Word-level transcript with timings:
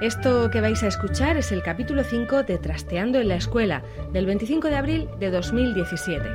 Esto 0.00 0.50
que 0.50 0.62
vais 0.62 0.82
a 0.82 0.86
escuchar 0.86 1.36
es 1.36 1.52
el 1.52 1.62
capítulo 1.62 2.02
5 2.02 2.44
de 2.44 2.58
Trasteando 2.58 3.20
en 3.20 3.28
la 3.28 3.36
Escuela, 3.36 3.82
del 4.12 4.24
25 4.24 4.68
de 4.68 4.76
abril 4.76 5.08
de 5.18 5.30
2017. 5.30 6.26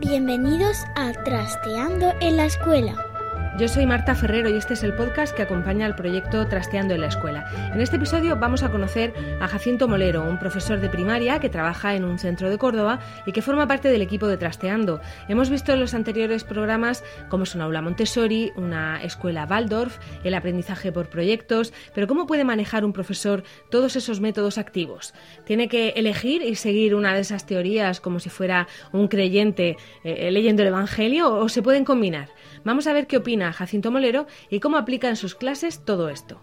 Bienvenidos 0.00 0.76
a 0.96 1.12
Trasteando 1.24 2.12
en 2.20 2.36
la 2.36 2.46
Escuela. 2.46 3.11
Yo 3.58 3.68
soy 3.68 3.84
Marta 3.84 4.14
Ferrero 4.14 4.48
y 4.48 4.54
este 4.54 4.72
es 4.72 4.82
el 4.82 4.94
podcast 4.94 5.36
que 5.36 5.42
acompaña 5.42 5.84
al 5.84 5.94
proyecto 5.94 6.48
Trasteando 6.48 6.94
en 6.94 7.02
la 7.02 7.08
Escuela. 7.08 7.44
En 7.74 7.82
este 7.82 7.96
episodio 7.96 8.36
vamos 8.36 8.62
a 8.62 8.70
conocer 8.70 9.12
a 9.42 9.46
Jacinto 9.46 9.88
Molero, 9.88 10.24
un 10.24 10.38
profesor 10.38 10.80
de 10.80 10.88
primaria 10.88 11.38
que 11.38 11.50
trabaja 11.50 11.94
en 11.94 12.04
un 12.04 12.18
centro 12.18 12.48
de 12.48 12.56
Córdoba 12.56 13.00
y 13.26 13.32
que 13.32 13.42
forma 13.42 13.68
parte 13.68 13.90
del 13.90 14.00
equipo 14.00 14.26
de 14.26 14.38
Trasteando. 14.38 15.02
Hemos 15.28 15.50
visto 15.50 15.74
en 15.74 15.80
los 15.80 15.92
anteriores 15.92 16.44
programas 16.44 17.04
cómo 17.28 17.44
es 17.44 17.54
una 17.54 17.64
aula 17.64 17.82
Montessori, 17.82 18.52
una 18.56 19.02
escuela 19.02 19.46
Waldorf, 19.48 19.98
el 20.24 20.32
aprendizaje 20.32 20.90
por 20.90 21.10
proyectos, 21.10 21.74
pero 21.94 22.06
¿cómo 22.06 22.26
puede 22.26 22.44
manejar 22.44 22.86
un 22.86 22.94
profesor 22.94 23.44
todos 23.70 23.96
esos 23.96 24.20
métodos 24.20 24.56
activos? 24.56 25.12
¿Tiene 25.44 25.68
que 25.68 25.90
elegir 25.90 26.40
y 26.40 26.54
seguir 26.54 26.94
una 26.94 27.12
de 27.12 27.20
esas 27.20 27.44
teorías 27.44 28.00
como 28.00 28.18
si 28.18 28.30
fuera 28.30 28.66
un 28.92 29.08
creyente 29.08 29.76
eh, 30.04 30.30
leyendo 30.30 30.62
el 30.62 30.68
Evangelio 30.68 31.34
o 31.34 31.50
se 31.50 31.60
pueden 31.60 31.84
combinar? 31.84 32.30
Vamos 32.64 32.86
a 32.86 32.92
ver 32.92 33.06
qué 33.06 33.16
opina 33.16 33.52
Jacinto 33.52 33.90
Molero 33.90 34.26
y 34.50 34.60
cómo 34.60 34.76
aplica 34.76 35.08
en 35.08 35.16
sus 35.16 35.34
clases 35.34 35.84
todo 35.84 36.08
esto. 36.08 36.40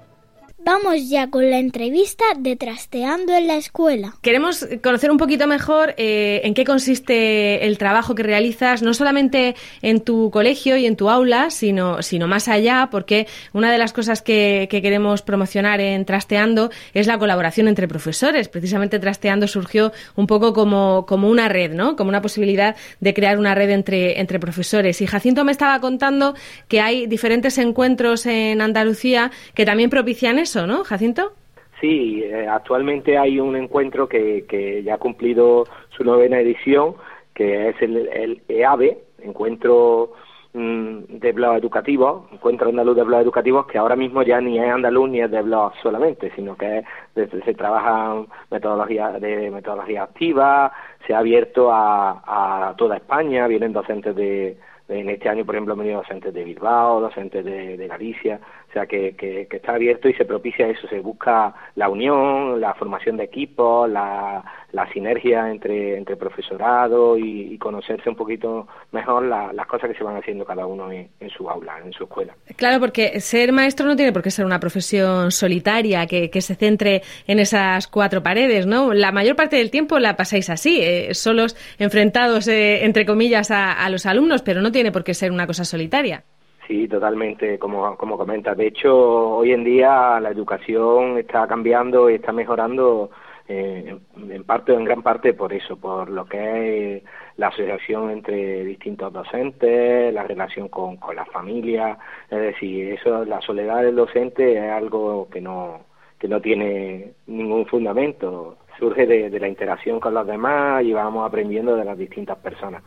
Vamos 0.62 1.10
ya 1.10 1.30
con 1.30 1.50
la 1.50 1.58
entrevista 1.58 2.26
de 2.38 2.58
Trasteando 2.58 3.34
en 3.34 3.48
la 3.48 3.56
Escuela. 3.56 4.16
Queremos 4.22 4.68
conocer 4.84 5.10
un 5.10 5.18
poquito 5.18 5.48
mejor 5.48 5.94
eh, 5.98 6.42
en 6.44 6.54
qué 6.54 6.66
consiste 6.66 7.66
el 7.66 7.78
trabajo 7.78 8.14
que 8.14 8.24
realizas, 8.24 8.82
no 8.82 8.94
solamente 8.94 9.56
en 9.82 10.02
tu 10.02 10.30
colegio 10.32 10.76
y 10.76 10.86
en 10.86 10.98
tu 10.98 11.10
aula, 11.10 11.50
sino, 11.50 12.02
sino 12.02 12.28
más 12.28 12.50
allá, 12.50 12.90
porque 12.92 13.26
una 13.54 13.72
de 13.72 13.78
las 13.78 13.94
cosas 13.94 14.22
que, 14.22 14.68
queremos 14.70 15.22
promocionar 15.22 15.80
en 15.80 16.06
Trasteando 16.06 16.72
es 16.94 17.08
la 17.08 17.18
colaboración 17.18 17.68
entre 17.68 17.88
profesores. 17.88 18.50
Precisamente 18.50 19.00
Trasteando 19.00 19.48
surgió 19.48 19.94
un 20.16 20.28
poco 20.28 20.54
como, 20.54 21.06
como 21.06 21.30
una 21.30 21.48
red, 21.48 21.72
¿no? 21.72 21.96
Como 21.96 22.10
una 22.10 22.22
posibilidad 22.22 22.76
de 23.00 23.14
crear 23.14 23.38
una 23.38 23.56
red 23.56 23.70
entre, 23.70 24.20
entre 24.20 24.40
profesores. 24.40 25.02
Y 25.02 25.08
Jacinto 25.08 25.46
me 25.46 25.52
estaba 25.52 25.80
contando 25.80 26.36
que 26.68 26.82
hay 26.82 27.08
diferentes 27.08 27.58
encuentros 27.58 28.26
en 28.26 28.62
Andalucía 28.62 29.32
que 29.54 29.66
también 29.66 29.90
propician 29.90 30.40
¿no, 30.56 30.84
Jacinto? 30.84 31.34
Sí, 31.80 32.24
eh, 32.24 32.48
actualmente 32.48 33.18
hay 33.18 33.40
un 33.40 33.56
encuentro 33.56 34.08
que, 34.10 34.46
que 34.48 34.84
ya 34.84 34.96
ha 34.96 34.98
cumplido 34.98 35.66
su 35.96 36.04
novena 36.04 36.40
edición, 36.40 36.96
que 37.34 37.70
es 37.70 37.82
el, 37.82 38.42
EAVE, 38.48 38.98
Encuentro 39.22 40.14
mm, 40.54 41.20
de 41.20 41.32
Blog 41.32 41.56
Educativo, 41.56 42.28
Encuentro 42.34 42.70
Andaluz 42.70 42.96
de 42.96 43.04
Blog 43.04 43.22
Educativos, 43.22 43.68
que 43.68 43.78
ahora 43.78 43.96
mismo 43.96 44.24
ya 44.24 44.42
ni 44.42 44.60
es 44.60 44.70
andaluz 44.70 45.10
ni 45.10 45.22
es 45.22 45.32
de 45.32 45.42
blog 45.42 45.74
solamente, 45.82 46.32
sino 46.36 46.58
que 46.58 46.84
se 47.16 47.54
trabaja 47.54 48.26
metodología 48.50 49.12
de 49.12 49.52
metodología 49.52 50.04
activa, 50.04 50.72
se 51.06 51.14
ha 51.14 51.20
abierto 51.20 51.72
a, 51.72 52.70
a 52.70 52.76
toda 52.76 52.98
España, 52.98 53.48
vienen 53.48 53.72
docentes 53.72 54.16
de, 54.16 54.58
en 54.90 55.10
este 55.10 55.30
año, 55.30 55.46
por 55.46 55.56
ejemplo, 55.56 55.74
han 55.74 55.80
venido 55.80 56.00
docentes 56.00 56.34
de 56.34 56.44
Bilbao, 56.44 57.00
docentes 57.00 57.46
de, 57.46 57.78
de 57.78 57.88
Galicia, 57.88 58.40
o 58.70 58.74
sea, 58.74 58.88
que, 58.88 59.16
que, 59.16 59.48
está 59.50 59.74
abierto 59.74 60.10
y 60.10 60.14
se 60.14 60.26
propicia 60.26 60.68
eso, 60.68 60.88
se 60.88 61.00
busca 61.00 61.54
la 61.76 61.90
unión, 61.90 62.60
la 62.60 62.74
formación 62.74 63.18
de 63.18 63.24
equipos, 63.24 63.90
la, 63.90 64.44
la 64.72 64.92
sinergia 64.92 65.50
entre, 65.50 65.98
entre 65.98 66.16
profesorado 66.16 67.18
y, 67.18 67.58
conocerse 67.58 68.10
un 68.10 68.16
poquito 68.16 68.68
mejor 68.92 69.24
las 69.26 69.68
cosas 69.68 69.90
que 69.90 69.98
se 69.98 70.04
van 70.04 70.16
haciendo 70.16 70.46
cada 70.46 70.66
uno 70.66 70.92
en, 70.92 71.10
su 71.30 71.50
aula, 71.50 71.78
en 71.84 71.92
su 71.92 72.04
escuela. 72.04 72.34
Claro, 72.56 72.80
porque 72.80 73.20
ser 73.20 73.52
maestro 73.52 73.86
no 73.86 73.96
tiene 73.96 74.14
por 74.14 74.22
qué 74.22 74.32
ser 74.32 74.46
una 74.46 74.60
profesión 74.60 75.32
solitaria, 75.32 76.06
que, 76.08 76.30
que 76.30 76.42
se 76.42 76.56
centre 76.56 77.02
en 77.28 77.40
esas 77.40 77.88
cuatro 77.88 78.24
paredes, 78.24 78.66
¿no? 78.66 78.94
La 78.94 79.12
mayor 79.12 79.36
parte 79.36 79.58
del 79.58 79.72
tiempo 79.72 80.00
la 80.00 80.16
pasáis 80.16 80.50
así, 80.50 80.80
eh, 80.82 81.14
solos 81.14 81.58
enfrentados, 81.80 82.48
eh, 82.48 82.86
entre 82.86 83.06
comillas, 83.06 83.52
a, 83.52 83.74
a 83.74 83.90
los 83.90 84.06
alumnos, 84.06 84.42
pero 84.42 84.62
no 84.62 84.72
tiene 84.72 84.92
por 84.92 85.04
qué 85.04 85.14
ser 85.14 85.32
una 85.32 85.48
cosa 85.48 85.66
solitaria. 85.66 86.24
Sí, 86.70 86.88
totalmente, 86.88 87.58
como, 87.58 87.98
como 87.98 88.16
comentas. 88.16 88.56
De 88.56 88.68
hecho, 88.68 88.96
hoy 88.96 89.54
en 89.54 89.64
día 89.64 90.20
la 90.20 90.30
educación 90.30 91.18
está 91.18 91.48
cambiando 91.48 92.12
y 92.12 92.16
está 92.16 92.32
mejorando 92.32 93.10
eh, 93.50 93.98
en 94.16 94.44
parte 94.44 94.72
o 94.72 94.78
en 94.78 94.86
gran 94.86 95.02
parte 95.02 95.34
por 95.34 95.52
eso, 95.52 95.76
por 95.76 96.08
lo 96.10 96.26
que 96.26 96.98
es 96.98 97.04
la 97.38 97.48
asociación 97.48 98.12
entre 98.12 98.64
distintos 98.64 99.12
docentes, 99.12 100.14
la 100.14 100.24
relación 100.24 100.68
con, 100.68 100.98
con 100.98 101.16
la 101.16 101.26
familia, 101.26 101.98
es 102.30 102.40
decir, 102.40 102.94
eso, 102.94 103.26
la 103.26 103.42
soledad 103.42 103.82
del 103.82 103.96
docente 103.96 104.56
es 104.56 104.72
algo 104.72 105.28
que 105.32 105.42
no, 105.42 105.82
que 106.20 106.28
no 106.28 106.40
tiene 106.40 107.14
ningún 107.26 107.66
fundamento 107.66 108.58
surge 108.80 109.06
de, 109.06 109.40
la 109.40 109.48
interacción 109.48 110.00
con 110.00 110.14
los 110.14 110.26
demás 110.26 110.84
y 110.84 110.94
vamos 110.94 111.28
aprendiendo 111.28 111.76
de 111.76 111.84
las 111.86 111.98
distintas 111.98 112.38
personas. 112.38 112.82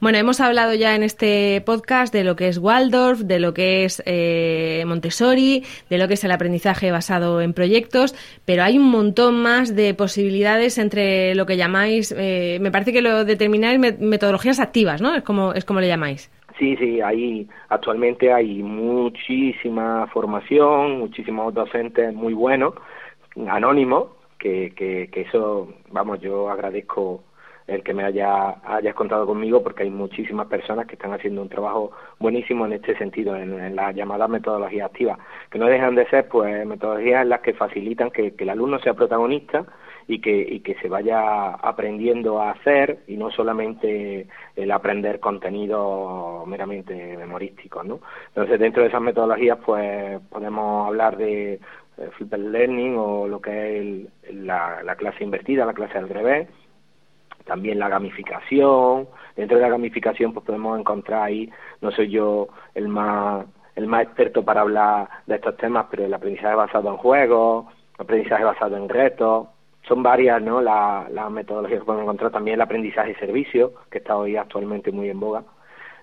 Bueno, 0.00 0.18
hemos 0.18 0.40
hablado 0.40 0.74
ya 0.74 0.96
en 0.96 1.02
este 1.02 1.62
podcast 1.64 2.12
de 2.12 2.24
lo 2.24 2.36
que 2.36 2.48
es 2.48 2.58
Waldorf, 2.58 3.20
de 3.20 3.38
lo 3.38 3.54
que 3.54 3.84
es 3.84 4.02
eh, 4.06 4.82
Montessori, 4.86 5.64
de 5.88 5.98
lo 5.98 6.08
que 6.08 6.14
es 6.14 6.24
el 6.24 6.32
aprendizaje 6.32 6.90
basado 6.90 7.40
en 7.40 7.52
proyectos, 7.52 8.14
pero 8.44 8.62
hay 8.62 8.78
un 8.78 8.90
montón 8.90 9.42
más 9.42 9.76
de 9.76 9.94
posibilidades 9.94 10.78
entre 10.78 11.34
lo 11.34 11.46
que 11.46 11.56
llamáis, 11.56 12.14
eh, 12.16 12.58
me 12.60 12.70
parece 12.70 12.92
que 12.92 13.02
lo 13.02 13.24
determináis 13.24 13.78
metodologías 14.00 14.58
activas, 14.58 15.02
¿no? 15.02 15.14
Es 15.14 15.22
como, 15.22 15.52
es 15.52 15.64
como 15.64 15.80
le 15.80 15.88
llamáis. 15.88 16.30
Sí, 16.58 16.76
sí, 16.76 17.00
ahí 17.00 17.48
actualmente 17.70 18.32
hay 18.32 18.62
muchísima 18.62 20.06
formación, 20.08 20.98
muchísimos 20.98 21.54
docentes 21.54 22.12
muy 22.14 22.34
buenos, 22.34 22.74
anónimos, 23.48 24.19
que, 24.40 24.72
que, 24.74 25.20
eso, 25.20 25.68
vamos, 25.90 26.20
yo 26.20 26.50
agradezco 26.50 27.22
el 27.66 27.84
que 27.84 27.94
me 27.94 28.02
haya 28.02 28.56
hayas 28.64 28.96
contado 28.96 29.26
conmigo 29.26 29.62
porque 29.62 29.84
hay 29.84 29.90
muchísimas 29.90 30.48
personas 30.48 30.88
que 30.88 30.94
están 30.94 31.12
haciendo 31.12 31.40
un 31.40 31.48
trabajo 31.48 31.92
buenísimo 32.18 32.66
en 32.66 32.72
este 32.72 32.96
sentido 32.98 33.36
en, 33.36 33.52
en 33.60 33.76
las 33.76 33.94
llamadas 33.94 34.28
metodologías 34.28 34.86
activas 34.86 35.18
que 35.50 35.58
no 35.58 35.66
dejan 35.66 35.94
de 35.94 36.08
ser 36.08 36.26
pues 36.26 36.66
metodologías 36.66 37.22
en 37.22 37.28
las 37.28 37.42
que 37.42 37.52
facilitan 37.52 38.10
que, 38.10 38.34
que 38.34 38.42
el 38.42 38.50
alumno 38.50 38.80
sea 38.80 38.94
protagonista 38.94 39.64
y 40.08 40.20
que 40.20 40.36
y 40.36 40.60
que 40.60 40.74
se 40.76 40.88
vaya 40.88 41.50
aprendiendo 41.50 42.40
a 42.40 42.50
hacer 42.50 43.04
y 43.06 43.16
no 43.16 43.30
solamente 43.30 44.26
el 44.56 44.70
aprender 44.72 45.20
contenido 45.20 46.44
meramente 46.46 47.16
memorístico 47.16 47.84
no 47.84 48.00
entonces 48.28 48.58
dentro 48.58 48.82
de 48.82 48.88
esas 48.88 49.02
metodologías 49.02 49.58
pues 49.64 50.20
podemos 50.28 50.88
hablar 50.88 51.16
de 51.16 51.60
eh, 52.00 52.10
flipped 52.16 52.38
learning 52.38 52.96
o 52.96 53.28
lo 53.28 53.40
que 53.40 54.06
es 54.24 54.34
la, 54.34 54.82
clase 54.96 55.22
invertida, 55.22 55.66
la 55.66 55.74
clase 55.74 55.98
al 55.98 56.08
revés, 56.08 56.48
también 57.44 57.78
la 57.78 57.88
gamificación, 57.88 59.08
Dentro 59.36 59.56
de 59.56 59.62
la 59.62 59.70
gamificación 59.70 60.34
pues 60.34 60.44
podemos 60.44 60.78
encontrar 60.78 61.22
ahí, 61.22 61.50
no 61.80 61.90
soy 61.92 62.10
yo 62.10 62.48
el 62.74 62.88
más 62.88 63.46
el 63.76 63.86
más 63.86 64.02
experto 64.02 64.44
para 64.44 64.62
hablar 64.62 65.08
de 65.26 65.36
estos 65.36 65.56
temas, 65.56 65.86
pero 65.90 66.04
el 66.04 66.12
aprendizaje 66.12 66.54
basado 66.54 66.90
en 66.90 66.96
juegos, 66.96 67.66
aprendizaje 67.96 68.44
basado 68.44 68.76
en 68.76 68.88
retos, 68.88 69.48
son 69.88 70.02
varias 70.02 70.42
¿no? 70.42 70.60
las 70.60 71.10
la 71.10 71.30
metodologías 71.30 71.80
que 71.80 71.86
podemos 71.86 72.04
encontrar, 72.04 72.30
también 72.30 72.56
el 72.56 72.60
aprendizaje 72.60 73.14
servicio, 73.14 73.72
que 73.90 73.98
está 73.98 74.16
hoy 74.16 74.36
actualmente 74.36 74.92
muy 74.92 75.08
en 75.08 75.20
boga, 75.20 75.44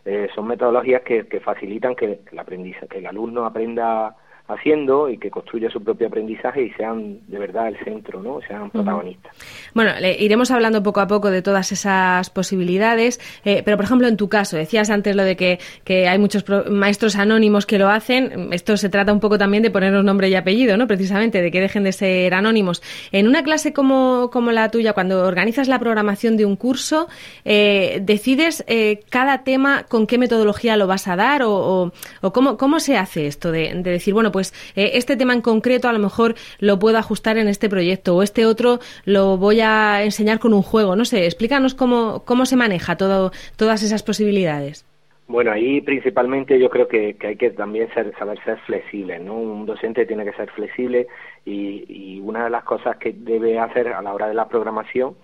eh, 0.05 0.29
son 0.33 0.47
metodologías 0.47 1.01
que, 1.01 1.27
que 1.27 1.39
facilitan 1.39 1.95
que, 1.95 2.21
el 2.31 2.39
aprendizaje, 2.39 2.87
que 2.87 2.97
el 2.99 3.07
alumno 3.07 3.45
aprenda 3.45 4.15
haciendo 4.47 5.09
y 5.09 5.17
que 5.17 5.29
construya 5.29 5.69
su 5.69 5.83
propio 5.83 6.07
aprendizaje 6.07 6.63
y 6.63 6.71
sean 6.71 7.19
de 7.27 7.37
verdad 7.37 7.67
el 7.67 7.77
centro, 7.83 8.21
¿no? 8.21 8.39
Sean 8.47 8.69
protagonistas. 8.69 9.35
Bueno, 9.73 9.91
iremos 10.19 10.51
hablando 10.51 10.81
poco 10.83 11.01
a 11.01 11.07
poco 11.07 11.29
de 11.29 11.41
todas 11.41 11.71
esas 11.71 12.29
posibilidades, 12.29 13.19
eh, 13.43 13.61
pero 13.65 13.77
por 13.77 13.85
ejemplo 13.85 14.07
en 14.07 14.15
tu 14.15 14.29
caso, 14.29 14.55
decías 14.55 14.89
antes 14.89 15.15
lo 15.15 15.23
de 15.23 15.35
que, 15.35 15.59
que 15.83 16.07
hay 16.07 16.17
muchos 16.17 16.45
maestros 16.69 17.17
anónimos 17.17 17.65
que 17.65 17.77
lo 17.77 17.89
hacen, 17.89 18.49
esto 18.53 18.77
se 18.77 18.89
trata 18.89 19.11
un 19.11 19.19
poco 19.19 19.37
también 19.37 19.63
de 19.63 19.71
ponernos 19.71 20.03
nombre 20.03 20.29
y 20.29 20.35
apellido, 20.35 20.77
¿no? 20.77 20.87
Precisamente, 20.87 21.41
de 21.41 21.51
que 21.51 21.59
dejen 21.59 21.83
de 21.83 21.91
ser 21.91 22.33
anónimos. 22.33 22.81
En 23.11 23.27
una 23.27 23.43
clase 23.43 23.73
como, 23.73 24.29
como 24.31 24.51
la 24.51 24.69
tuya, 24.69 24.93
cuando 24.93 25.25
organizas 25.25 25.67
la 25.67 25.79
programación 25.79 26.37
de 26.37 26.45
un 26.45 26.55
curso, 26.55 27.07
eh, 27.43 27.99
¿decides 28.01 28.63
eh, 28.67 29.01
cada 29.09 29.43
tema 29.43 29.83
con 29.89 30.07
qué 30.07 30.17
metodología 30.17 30.77
lo 30.77 30.87
vas 30.87 31.07
a 31.07 31.15
dar 31.15 31.43
o, 31.43 31.91
o, 32.21 32.33
cómo, 32.33 32.57
cómo 32.57 32.79
se 32.79 32.97
hace 32.97 33.27
esto 33.27 33.51
de, 33.51 33.73
de 33.73 33.91
decir, 33.91 34.13
bueno, 34.13 34.31
pues 34.37 34.53
eh, 34.75 34.91
este 34.93 35.17
tema 35.17 35.33
en 35.33 35.41
concreto 35.41 35.89
a 35.89 35.93
lo 35.93 35.97
mejor 35.97 36.35
lo 36.59 36.77
puedo 36.77 36.99
ajustar 36.99 37.39
en 37.39 37.47
este 37.47 37.69
proyecto 37.69 38.15
o 38.15 38.21
este 38.21 38.45
otro 38.45 38.77
lo 39.03 39.35
voy 39.37 39.61
a 39.61 40.03
enseñar 40.03 40.37
con 40.37 40.53
un 40.53 40.61
juego. 40.61 40.95
No 40.95 41.05
sé, 41.05 41.25
explícanos 41.25 41.73
cómo, 41.73 42.23
cómo 42.23 42.45
se 42.45 42.55
maneja 42.55 42.97
todo, 42.97 43.31
todas 43.55 43.81
esas 43.81 44.03
posibilidades. 44.03 44.85
Bueno, 45.27 45.51
ahí 45.51 45.81
principalmente 45.81 46.59
yo 46.59 46.69
creo 46.69 46.87
que, 46.87 47.17
hay 47.19 47.35
que 47.35 47.49
también 47.49 47.91
ser, 47.95 48.13
saber 48.19 48.37
ser 48.43 48.59
flexible, 48.67 49.17
¿no? 49.17 49.33
Un 49.33 49.65
docente 49.65 50.05
tiene 50.05 50.23
que 50.23 50.33
ser 50.33 50.51
flexible 50.51 51.07
y, 51.43 51.83
y, 51.89 52.19
una 52.19 52.43
de 52.43 52.51
las 52.51 52.63
cosas 52.63 52.97
que 52.97 53.13
debe 53.13 53.57
hacer 53.57 53.87
a 53.87 54.03
la 54.03 54.13
hora 54.13 54.27
de 54.27 54.35
la 54.35 54.47
programación 54.47 55.15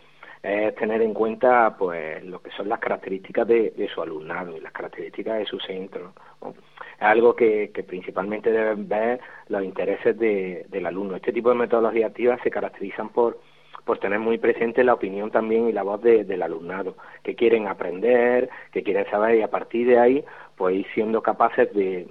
es 0.43 0.75
tener 0.75 1.01
en 1.01 1.13
cuenta 1.13 1.73
pues 1.77 2.21
lo 2.25 2.41
que 2.41 2.51
son 2.51 2.67
las 2.67 2.79
características 2.79 3.47
de, 3.47 3.89
su 3.93 4.01
alumnado 4.01 4.57
y 4.57 4.59
las 4.59 4.73
características 4.73 5.39
de 5.39 5.45
su 5.45 5.57
centro. 5.61 6.13
Es 6.43 7.01
algo 7.01 7.33
que, 7.33 7.71
principalmente 7.87 8.51
deben 8.51 8.89
ver 8.89 9.21
los 9.47 9.63
intereses 9.63 10.19
del 10.19 10.85
alumno. 10.85 11.15
Este 11.15 11.31
tipo 11.31 11.49
de 11.49 11.55
metodologías 11.55 12.09
activas 12.09 12.41
se 12.43 12.51
caracterizan 12.51 13.09
por 13.09 13.39
por 13.85 13.99
tener 13.99 14.17
muy 14.17 14.37
presente 14.37 14.81
la 14.81 14.93
opinión 14.93 15.29
también 15.29 15.67
y 15.67 15.73
la 15.73 15.83
voz 15.83 16.01
del 16.01 16.41
alumnado, 16.41 16.95
que 17.21 17.35
quieren 17.35 17.67
aprender, 17.67 18.49
que 18.71 18.81
quieren 18.81 19.05
saber 19.11 19.35
y 19.35 19.41
a 19.41 19.49
partir 19.49 19.87
de 19.87 19.99
ahí 19.99 20.25
pues 20.55 20.73
ir 20.77 20.87
siendo 20.93 21.21
capaces 21.21 21.73
de, 21.73 22.07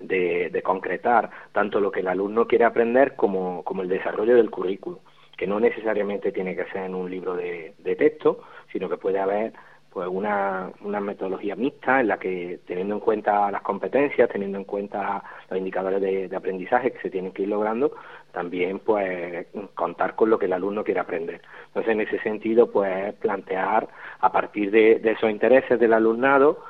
de, 0.00 0.62
concretar 0.62 1.28
tanto 1.50 1.80
lo 1.80 1.90
que 1.90 2.00
el 2.00 2.06
alumno 2.06 2.46
quiere 2.46 2.66
aprender 2.66 3.16
como, 3.16 3.64
como 3.64 3.82
el 3.82 3.88
desarrollo 3.88 4.36
del 4.36 4.48
currículo 4.48 5.00
que 5.36 5.46
no 5.46 5.60
necesariamente 5.60 6.32
tiene 6.32 6.56
que 6.56 6.64
ser 6.66 6.84
en 6.84 6.94
un 6.94 7.10
libro 7.10 7.36
de, 7.36 7.74
texto, 7.98 8.40
sino 8.72 8.88
que 8.88 8.96
puede 8.96 9.18
haber 9.18 9.52
pues 9.90 10.08
una, 10.08 10.70
una 10.82 11.00
metodología 11.00 11.56
mixta 11.56 12.00
en 12.00 12.08
la 12.08 12.18
que 12.18 12.60
teniendo 12.66 12.94
en 12.94 13.00
cuenta 13.00 13.50
las 13.50 13.62
competencias, 13.62 14.28
teniendo 14.28 14.58
en 14.58 14.64
cuenta 14.64 15.22
los 15.48 15.58
indicadores 15.58 16.02
de, 16.02 16.36
aprendizaje 16.36 16.92
que 16.92 17.00
se 17.00 17.10
tienen 17.10 17.32
que 17.32 17.42
ir 17.42 17.48
logrando, 17.48 17.92
también 18.32 18.80
pues 18.80 19.46
contar 19.74 20.14
con 20.14 20.28
lo 20.28 20.38
que 20.38 20.46
el 20.46 20.52
alumno 20.52 20.84
quiere 20.84 21.00
aprender. 21.00 21.40
Entonces 21.68 21.92
en 21.92 22.00
ese 22.02 22.18
sentido 22.20 22.70
pues 22.70 23.14
plantear 23.14 23.88
a 24.20 24.32
partir 24.32 24.70
de, 24.70 25.00
esos 25.02 25.30
intereses 25.30 25.80
del 25.80 25.94
alumnado 25.94 26.62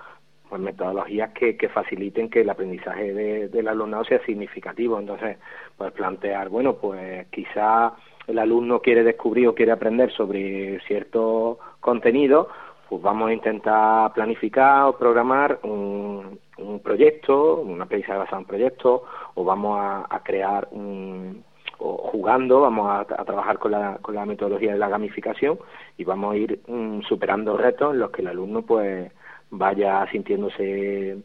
pues 0.48 0.60
metodologías 0.60 1.32
que, 1.32 1.56
que 1.56 1.69
faciliten 1.69 2.30
que 2.30 2.42
el 2.42 2.50
aprendizaje 2.50 3.12
del 3.12 3.66
alumnado 3.66 4.04
sea 4.04 4.24
significativo. 4.24 5.00
Entonces 5.00 5.38
pues 5.76 5.90
plantear, 5.92 6.48
bueno 6.48 6.76
pues 6.76 7.26
quizá 7.28 7.92
el 8.26 8.38
alumno 8.38 8.81
quiere 8.81 9.02
descubrir 9.02 9.49
o 9.49 9.55
quiere 9.55 9.73
aprender 9.73 10.12
sobre 10.12 10.81
cierto 10.87 11.58
contenido, 11.81 12.49
pues 12.88 13.02
vamos 13.02 13.28
a 13.28 13.32
intentar 13.32 14.12
planificar 14.12 14.84
o 14.84 14.96
programar 14.96 15.58
un, 15.62 16.38
proyecto, 16.82 17.56
una 17.56 17.84
aprendizaje 17.84 18.19
basado 18.19 18.43
en 18.43 18.46
proyecto, 18.46 19.05
o 19.34 19.44
vamos 19.44 19.78
a, 19.81 20.20
crear 20.25 20.69
un, 20.70 21.44
o 21.78 21.96
jugando, 22.11 22.61
vamos 22.61 22.88
a, 22.90 23.25
trabajar 23.25 23.58
con 23.58 23.73
la, 23.73 23.99
con 24.00 24.14
la 24.14 24.25
metodología 24.25 24.72
de 24.72 24.79
la 24.79 24.88
gamificación 24.88 25.58
y 25.96 26.05
vamos 26.05 26.34
a 26.34 26.37
ir 26.37 26.61
mm, 26.67 27.02
superando 27.02 27.56
retos 27.56 27.93
en 27.93 28.00
los 28.00 28.11
que 28.11 28.22
el 28.22 28.29
alumno 28.29 28.62
pues 28.62 29.12
vaya 29.50 30.06
sintiéndose 30.11 31.19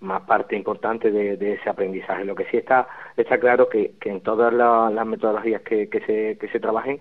más 0.00 0.22
parte 0.22 0.56
importante 0.56 1.10
de, 1.10 1.54
ese 1.54 1.68
aprendizaje. 1.68 2.24
Lo 2.24 2.34
que 2.34 2.44
sí 2.46 2.58
está, 2.58 2.86
está 3.22 3.38
claro 3.38 3.68
que, 3.68 3.94
que 4.00 4.10
en 4.10 4.20
todas 4.20 4.52
las, 4.52 5.06
metodologías 5.06 5.62
que, 5.62 5.88
que, 5.88 6.00
se, 6.00 6.38
que 6.38 6.48
se 6.48 6.60
trabajen, 6.60 7.00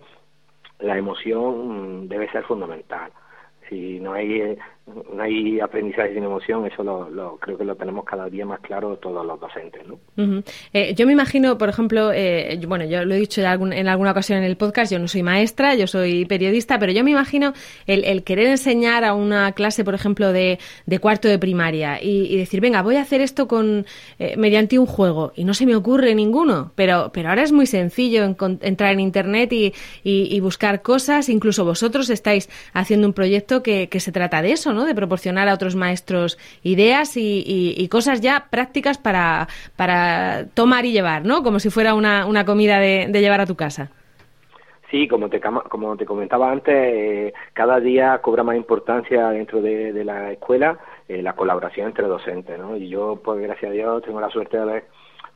la 0.79 0.97
emoción 0.97 2.07
debe 2.07 2.29
ser 2.31 2.43
fundamental. 2.43 3.11
Si 3.69 3.99
no 3.99 4.13
hay 4.13 4.41
no 4.41 4.57
hay 5.19 5.59
aprendizaje 5.59 6.13
sin 6.13 6.23
emoción, 6.23 6.65
eso 6.65 6.83
lo, 6.83 7.37
creo 7.37 7.57
que 7.57 7.65
lo 7.65 7.75
tenemos 7.75 8.05
cada 8.05 8.29
día 8.29 8.45
más 8.45 8.59
claro 8.61 8.97
todos 8.97 9.25
los 9.25 9.39
docentes. 9.39 9.81
¿no? 9.85 10.43
Eh, 10.73 10.93
yo 10.95 11.05
me 11.05 11.13
imagino, 11.13 11.57
por 11.57 11.69
ejemplo, 11.69 12.11
eh, 12.13 12.59
bueno, 12.67 12.85
yo 12.85 13.03
lo 13.03 13.13
he 13.13 13.19
dicho 13.19 13.41
en, 13.41 13.87
alguna 13.87 14.11
ocasión 14.11 14.39
en 14.39 14.45
el 14.45 14.55
podcast, 14.55 14.91
yo 14.91 14.99
no 14.99 15.07
soy 15.07 15.23
maestra, 15.23 15.75
yo 15.75 15.87
soy 15.87 16.25
periodista, 16.25 16.79
pero 16.79 16.93
yo 16.93 17.03
me 17.03 17.11
imagino 17.11 17.53
el, 17.85 18.23
querer 18.23 18.47
enseñar 18.47 19.03
a 19.03 19.13
una 19.13 19.51
clase, 19.51 19.83
por 19.83 19.93
ejemplo, 19.93 20.31
de, 20.31 20.59
cuarto 21.01 21.27
de 21.27 21.37
primaria 21.37 22.01
y, 22.01 22.37
decir, 22.37 22.61
venga, 22.61 22.81
voy 22.81 22.95
a 22.95 23.01
hacer 23.01 23.21
esto 23.21 23.47
con 23.47 23.85
eh, 24.19 24.35
mediante 24.37 24.79
un 24.79 24.85
juego 24.85 25.33
y 25.35 25.43
no 25.43 25.53
se 25.53 25.65
me 25.65 25.75
ocurre 25.75 26.15
ninguno, 26.15 26.71
pero, 26.75 27.11
pero 27.13 27.29
ahora 27.29 27.43
es 27.43 27.51
muy 27.51 27.65
sencillo 27.65 28.23
entrar 28.23 28.93
en 28.93 28.99
Internet 28.99 29.51
y, 29.51 29.73
buscar 30.47 30.81
cosas, 30.81 31.27
incluso 31.27 31.65
vosotros 31.65 32.09
estáis 32.09 32.47
haciendo 32.71 33.05
un 33.05 33.13
proyecto 33.13 33.61
que, 33.63 33.89
que 33.89 33.99
se 33.99 34.13
trata 34.13 34.41
de 34.41 34.51
eso, 34.53 34.71
de 34.85 34.95
proporcionar 34.95 35.47
a 35.47 35.53
otros 35.53 35.75
maestros 35.75 36.37
ideas 36.63 37.13
y, 37.15 37.87
cosas 37.89 38.21
ya 38.21 38.47
prácticas 38.49 38.97
para, 38.97 39.47
para 39.75 40.47
tomar 40.53 40.85
y 40.85 40.91
llevar, 40.91 41.25
¿no? 41.25 41.43
Como 41.43 41.59
si 41.59 41.69
fuera 41.69 41.93
una, 41.93 42.25
una 42.25 42.45
comida 42.45 42.79
de, 42.79 43.07
llevar 43.11 43.41
a 43.41 43.45
tu 43.45 43.55
casa. 43.55 43.89
Sí, 44.91 45.07
como 45.07 45.29
te, 45.29 45.41
como 45.41 45.97
te 45.97 46.05
comentaba 46.05 46.51
antes, 46.51 46.73
eh, 46.75 47.33
cada 47.53 47.79
día 47.79 48.19
cobra 48.19 48.43
más 48.43 48.55
importancia 48.55 49.29
dentro 49.29 49.61
de, 49.61 50.03
la 50.03 50.31
escuela 50.31 50.77
eh, 51.07 51.21
la 51.21 51.33
colaboración 51.33 51.87
entre 51.87 52.07
docentes, 52.07 52.57
¿no? 52.57 52.77
Y 52.77 52.87
yo, 52.89 53.19
pues 53.23 53.41
gracias 53.41 53.71
a 53.71 53.73
Dios, 53.73 54.03
tengo 54.03 54.21
la 54.21 54.29
suerte 54.29 54.57
de 54.57 54.63
haber 54.63 54.83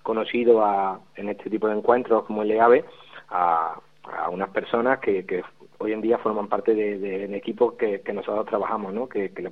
conocido 0.04 0.64
a, 0.64 1.00
en 1.16 1.30
este 1.30 1.50
tipo 1.50 1.68
de 1.68 1.78
encuentros 1.78 2.26
como 2.26 2.44
el 2.44 2.52
EAVE 2.52 2.86
a, 3.30 3.76
a 4.04 4.30
unas 4.30 4.50
personas 4.50 5.00
que, 5.00 5.26
que 5.26 5.44
hoy 5.82 5.94
en 5.94 6.02
día 6.02 6.18
forman 6.20 6.48
parte 6.48 6.76
de, 6.76 7.00
de 7.00 7.36
equipo 7.36 7.76
que, 7.76 8.02
que, 8.02 8.14
nosotros 8.14 8.46
trabajamos, 8.46 8.94
¿no? 8.94 9.10
Que, 9.10 9.32
le, 9.36 9.52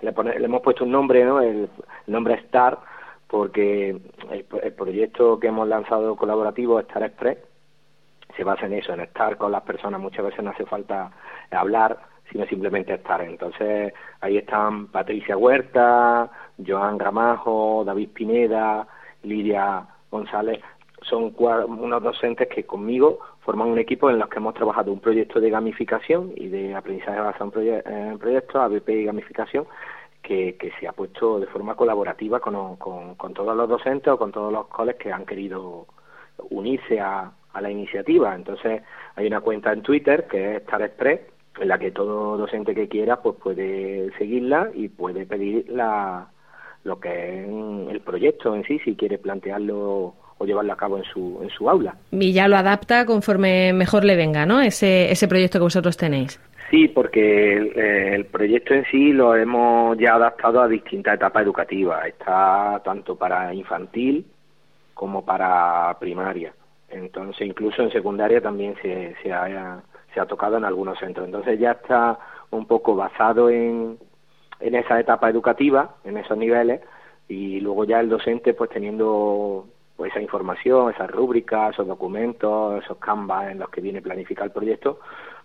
le, 0.00 0.44
hemos 0.44 0.62
puesto 0.62 0.84
un 0.84 0.90
nombre, 0.90 1.24
¿no? 1.24 1.40
El, 1.40 1.68
nombre 2.06 2.34
Star, 2.34 2.78
porque 3.28 4.00
el, 4.30 4.72
proyecto 4.72 5.38
que 5.38 5.48
hemos 5.48 5.68
lanzado 5.68 6.16
colaborativo, 6.16 6.80
Star 6.80 7.02
Express, 7.04 7.38
se 8.36 8.44
basa 8.44 8.66
en 8.66 8.74
eso, 8.74 8.94
en 8.94 9.00
estar 9.00 9.36
con 9.36 9.52
las 9.52 9.62
personas. 9.62 10.00
Muchas 10.00 10.24
veces 10.24 10.42
no 10.42 10.50
hace 10.50 10.64
falta 10.64 11.10
hablar, 11.50 11.98
sino 12.30 12.46
simplemente 12.46 12.94
estar. 12.94 13.20
Entonces, 13.20 13.92
ahí 14.20 14.38
están 14.38 14.86
Patricia 14.86 15.36
Huerta, 15.36 16.30
Joan 16.66 16.96
Gramajo, 16.96 17.84
David 17.84 18.08
Pineda, 18.14 18.86
Lidia 19.22 19.86
González, 20.10 20.60
son 21.08 21.34
unos 21.38 22.02
docentes 22.02 22.48
que 22.48 22.64
conmigo 22.64 23.20
forman 23.40 23.68
un 23.68 23.78
equipo 23.78 24.10
en 24.10 24.18
los 24.18 24.28
que 24.28 24.38
hemos 24.38 24.54
trabajado 24.54 24.92
un 24.92 25.00
proyecto 25.00 25.40
de 25.40 25.50
gamificación 25.50 26.32
y 26.36 26.48
de 26.48 26.74
aprendizaje 26.74 27.20
basado 27.20 27.52
en, 27.60 28.18
proyectos, 28.18 28.56
ABP 28.56 28.88
y 28.88 29.04
gamificación, 29.04 29.66
que, 30.22 30.56
que, 30.56 30.70
se 30.78 30.86
ha 30.86 30.92
puesto 30.92 31.40
de 31.40 31.46
forma 31.46 31.74
colaborativa 31.74 32.40
con, 32.40 32.76
con, 32.76 33.34
todos 33.34 33.56
los 33.56 33.68
docentes 33.68 34.12
o 34.12 34.18
con 34.18 34.30
todos 34.30 34.52
los 34.52 34.68
coles 34.68 34.96
que 34.96 35.12
han 35.12 35.26
querido 35.26 35.86
unirse 36.50 37.00
a, 37.00 37.32
a 37.52 37.60
la 37.60 37.70
iniciativa. 37.70 38.34
Entonces, 38.34 38.82
hay 39.16 39.26
una 39.26 39.40
cuenta 39.40 39.72
en 39.72 39.82
Twitter 39.82 40.28
que 40.28 40.56
es 40.56 40.62
Star 40.62 40.82
Express, 40.82 41.20
en 41.60 41.68
la 41.68 41.78
que 41.78 41.90
todo 41.90 42.38
docente 42.38 42.74
que 42.74 42.88
quiera 42.88 43.20
pues 43.20 43.36
puede 43.36 44.10
seguirla 44.16 44.70
y 44.74 44.88
puede 44.88 45.26
pedir 45.26 45.68
la, 45.68 46.28
lo 46.84 46.98
que 47.00 47.42
es 47.42 47.48
el 47.90 48.00
proyecto 48.00 48.54
en 48.54 48.64
sí, 48.64 48.78
si 48.80 48.96
quiere 48.96 49.18
plantearlo 49.18 50.14
o 50.38 50.44
llevarlo 50.44 50.72
a 50.72 50.76
cabo 50.76 50.98
en 50.98 51.04
su, 51.04 51.40
en 51.42 51.50
su 51.50 51.68
aula. 51.68 51.94
Y 52.10 52.32
ya 52.32 52.48
lo 52.48 52.56
adapta 52.56 53.06
conforme 53.06 53.72
mejor 53.72 54.04
le 54.04 54.16
venga, 54.16 54.46
¿no? 54.46 54.60
Ese, 54.60 55.10
ese 55.10 55.28
proyecto 55.28 55.58
que 55.58 55.64
vosotros 55.64 55.96
tenéis. 55.96 56.40
Sí, 56.72 56.88
porque 56.88 58.14
el, 58.14 58.24
proyecto 58.24 58.72
en 58.72 58.86
sí 58.86 59.12
lo 59.12 59.36
hemos 59.36 59.98
ya 59.98 60.14
adaptado 60.14 60.62
a 60.62 60.68
distintas 60.68 61.16
etapas 61.16 61.42
educativas. 61.42 62.06
Está 62.06 62.80
tanto 62.82 63.14
para 63.14 63.52
infantil 63.52 64.24
como 64.94 65.22
para 65.22 65.94
primaria. 66.00 66.54
Entonces, 66.88 67.46
incluso 67.46 67.82
en 67.82 67.90
secundaria 67.90 68.40
también 68.40 68.74
se, 68.80 69.14
se, 69.22 69.30
ha, 69.30 69.82
se 70.14 70.20
ha 70.20 70.24
tocado 70.24 70.56
en 70.56 70.64
algunos 70.64 70.98
centros. 70.98 71.26
Entonces 71.26 71.60
ya 71.60 71.72
está 71.72 72.18
un 72.50 72.66
poco 72.66 72.96
basado 72.96 73.50
en, 73.50 73.98
en 74.60 74.74
esa 74.74 74.98
etapa 74.98 75.28
educativa, 75.28 75.96
en 76.04 76.16
esos 76.16 76.38
niveles, 76.38 76.80
y 77.28 77.60
luego 77.60 77.84
ya 77.84 78.00
el 78.00 78.08
docente 78.08 78.54
pues 78.54 78.70
teniendo 78.70 79.66
pues 80.02 80.10
esa 80.10 80.20
información, 80.20 80.90
esas 80.92 81.08
rúbricas, 81.08 81.74
esos 81.74 81.86
documentos, 81.86 82.82
esos 82.82 82.98
canvas 82.98 83.52
en 83.52 83.60
los 83.60 83.70
que 83.70 83.80
viene 83.80 84.02
planificar 84.02 84.46
el 84.46 84.50
proyecto, 84.50 84.98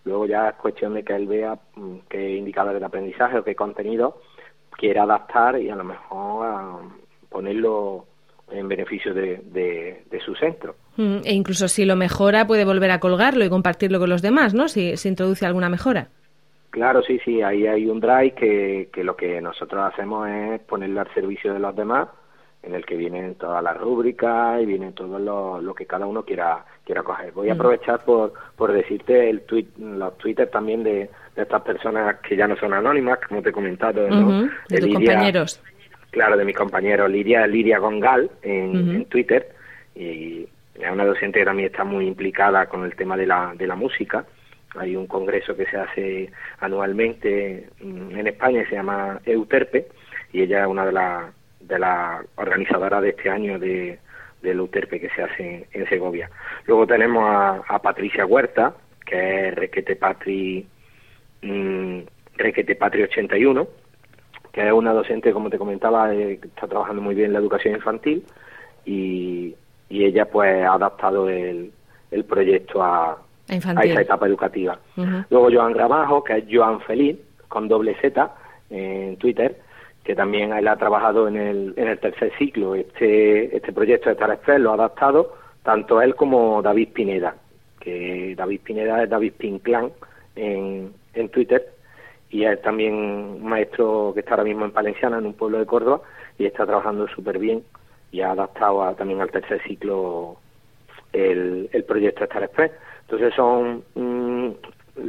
luego 0.04 0.26
ya 0.26 0.50
es 0.50 0.56
cuestión 0.56 0.96
de 0.96 1.04
que 1.04 1.14
él 1.14 1.28
vea 1.28 1.60
mm, 1.76 1.98
qué 2.10 2.38
indicadores 2.38 2.80
de 2.80 2.86
aprendizaje 2.88 3.38
o 3.38 3.44
qué 3.44 3.54
contenido 3.54 4.20
quiere 4.72 5.00
adaptar 5.00 5.62
y 5.62 5.70
a 5.70 5.76
lo 5.76 5.84
mejor 5.84 6.48
ah, 6.48 6.80
ponerlo 7.30 8.06
en 8.50 8.68
beneficio 8.68 9.14
de, 9.14 9.44
de, 10.10 10.20
su 10.26 10.34
centro. 10.34 10.74
Mm, 10.96 11.18
e 11.24 11.34
incluso 11.36 11.68
si 11.68 11.86
lo 11.86 11.96
mejora 11.96 12.48
puede 12.48 12.66
volver 12.66 12.90
a 12.90 13.00
colgarlo 13.00 13.46
y 13.46 13.50
compartirlo 13.50 14.00
con 14.00 14.10
los 14.10 14.24
demás, 14.24 14.56
¿no? 14.56 14.70
Si 14.70 14.98
se 14.98 15.08
introduce 15.08 15.46
alguna 15.46 15.70
mejora. 15.70 16.08
Claro, 16.72 17.04
sí, 17.04 17.20
sí, 17.24 17.44
ahí 17.44 17.68
hay 17.68 17.86
un 17.86 18.00
drive 18.00 18.34
que, 18.34 18.90
que 18.92 19.04
lo 19.04 19.16
que 19.16 19.40
nosotros 19.40 19.84
hacemos 19.94 20.28
es 20.28 20.62
ponerlo 20.62 21.02
al 21.02 21.14
servicio 21.14 21.54
de 21.54 21.60
los 21.60 21.76
demás, 21.76 22.08
en 22.64 22.76
el 22.76 22.86
que 22.86 22.96
vienen 22.96 23.36
todas 23.36 23.64
las 23.64 23.78
rúbricas 23.78 24.62
y 24.62 24.66
viene 24.66 24.92
todo 24.92 25.20
lo, 25.20 25.74
que 25.74 25.86
cada 25.86 26.06
uno 26.06 26.24
quiera 26.24 26.66
quiera 26.86 27.04
coger. 27.04 27.32
Voy 27.34 27.50
a 27.50 27.54
mm. 27.54 27.58
aprovechar 27.58 28.04
por, 28.04 28.34
por 28.56 28.72
decirte 28.72 29.30
el 29.30 29.42
tweet, 29.42 29.68
los 29.78 30.18
twitters 30.18 30.52
también 30.52 30.84
de, 30.84 31.10
estas 31.36 31.62
personas 31.62 32.18
que 32.22 32.36
ya 32.36 32.48
no 32.48 32.56
son 32.58 32.74
anónimas, 32.74 33.20
como 33.28 33.42
te 33.42 33.50
he 33.50 33.54
comentado, 33.54 34.02
de, 34.04 34.80
tus 34.80 34.94
compañeros. 34.94 35.62
Claro, 36.10 36.36
de 36.36 36.46
mis 36.46 36.56
compañeros, 36.56 37.12
Lidia, 37.12 37.46
Lidia 37.46 37.78
Gongal 37.78 38.32
en, 38.42 38.76
en 38.76 39.06
Twitter, 39.06 39.50
y 39.94 40.48
es 40.74 40.92
una 40.92 41.06
docente 41.06 41.40
que 41.40 41.46
también 41.46 41.68
está 41.68 41.84
muy 41.84 42.08
implicada 42.08 42.66
con 42.68 42.84
el 42.86 42.96
tema 42.96 43.16
de 43.18 43.28
la, 43.28 43.54
de 43.56 43.68
la 43.68 43.76
música 43.76 44.26
hay 44.78 44.96
un 44.96 45.08
congreso 45.08 45.56
que 45.56 45.66
se 45.66 45.78
hace 45.78 46.32
anualmente 46.60 47.70
en 47.80 48.28
España 48.28 48.66
se 48.70 48.76
llama 48.76 49.20
Euterpe 49.26 49.88
y 50.34 50.42
ella 50.42 50.62
es 50.62 50.68
una 50.68 50.86
de 50.86 50.92
las 50.92 51.24
de 51.68 51.80
las 51.80 52.26
organizadoras 52.36 53.02
de 53.02 53.10
este 53.10 53.30
año 53.30 53.60
de 53.60 54.00
del 54.42 54.60
Euterpe 54.60 55.00
que 55.00 55.10
se 55.10 55.24
hace 55.24 55.68
en 55.72 55.90
Segovia. 55.90 56.30
Luego 56.66 56.86
tenemos 56.86 57.24
a, 57.26 57.80
Patricia 57.80 58.26
Huerta, 58.26 58.74
que 59.06 59.48
es 59.50 59.56
Requete 59.56 59.96
Patri 59.96 60.66
mm, 61.42 62.00
Requete 62.36 62.76
Patri 62.76 63.04
81, 63.04 63.68
que 64.52 64.68
es 64.68 64.74
una 64.74 64.94
docente, 64.94 65.34
como 65.34 65.50
te 65.50 65.58
comentaba, 65.58 66.14
eh, 66.14 66.40
que 66.42 66.48
está 66.48 66.68
trabajando 66.68 67.02
muy 67.02 67.16
bien 67.16 67.28
en 67.28 67.34
la 67.34 67.40
educación 67.40 67.76
infantil 67.76 68.24
y, 68.86 69.56
y 69.90 70.06
ella 70.06 70.26
pues 70.26 70.64
ha 70.64 70.74
adaptado 70.74 71.30
el, 71.30 71.72
el 72.12 72.26
proyecto 72.26 72.84
a, 72.84 73.18
a 73.50 73.56
esa 73.56 74.02
etapa 74.02 74.28
educativa. 74.28 74.80
Luego 75.30 75.50
Joan 75.52 75.74
Gramajo, 75.74 76.24
que 76.24 76.38
es 76.38 76.46
Joan 76.52 76.82
Feliz, 76.82 77.18
con 77.48 77.68
doble 77.68 77.96
Z 78.02 78.34
en 78.70 79.18
Twitter, 79.18 79.60
que 80.08 80.16
también 80.16 80.54
él 80.54 80.66
ha 80.70 80.78
trabajado 80.78 81.28
en 81.28 81.36
el, 81.36 81.74
en 81.76 81.90
el 81.90 82.00
tercer 82.00 82.32
ciclo. 82.38 82.76
Este, 82.76 83.54
este 83.54 83.74
proyecto 83.74 84.08
de 84.08 84.14
Star 84.14 84.32
Express 84.32 84.62
lo 84.62 84.72
ha 84.72 84.76
adaptado 84.76 85.36
tanto 85.64 86.02
él 86.02 86.16
como 86.16 86.62
David 86.62 86.94
Pineda, 86.94 87.36
que 87.82 88.34
David 88.38 88.62
Pineda 88.64 89.04
es 89.04 89.10
David 89.10 89.34
Pinclan 89.38 89.92
en, 90.38 90.94
en 91.14 91.28
Twitter 91.28 91.74
y 92.30 92.46
es 92.46 92.62
también 92.62 92.94
un 92.94 93.44
maestro 93.44 94.12
que 94.14 94.22
está 94.22 94.36
ahora 94.36 94.46
mismo 94.46 94.64
en 94.64 94.72
Palenciana, 94.72 95.18
en 95.18 95.26
un 95.26 95.34
pueblo 95.34 95.60
de 95.60 95.66
Córdoba, 95.66 96.00
y 96.40 96.46
está 96.46 96.66
trabajando 96.66 97.06
súper 97.10 97.38
bien 97.38 97.64
y 98.10 98.22
ha 98.22 98.32
adaptado 98.32 98.90
también 98.96 99.20
al 99.20 99.30
tercer 99.30 99.62
ciclo 99.64 100.38
el, 101.12 101.70
el 101.74 101.84
proyecto 101.84 102.24
Star 102.24 102.44
Express. 102.44 102.72
Entonces 103.02 103.34
son 103.34 103.84
mm, 103.94 104.52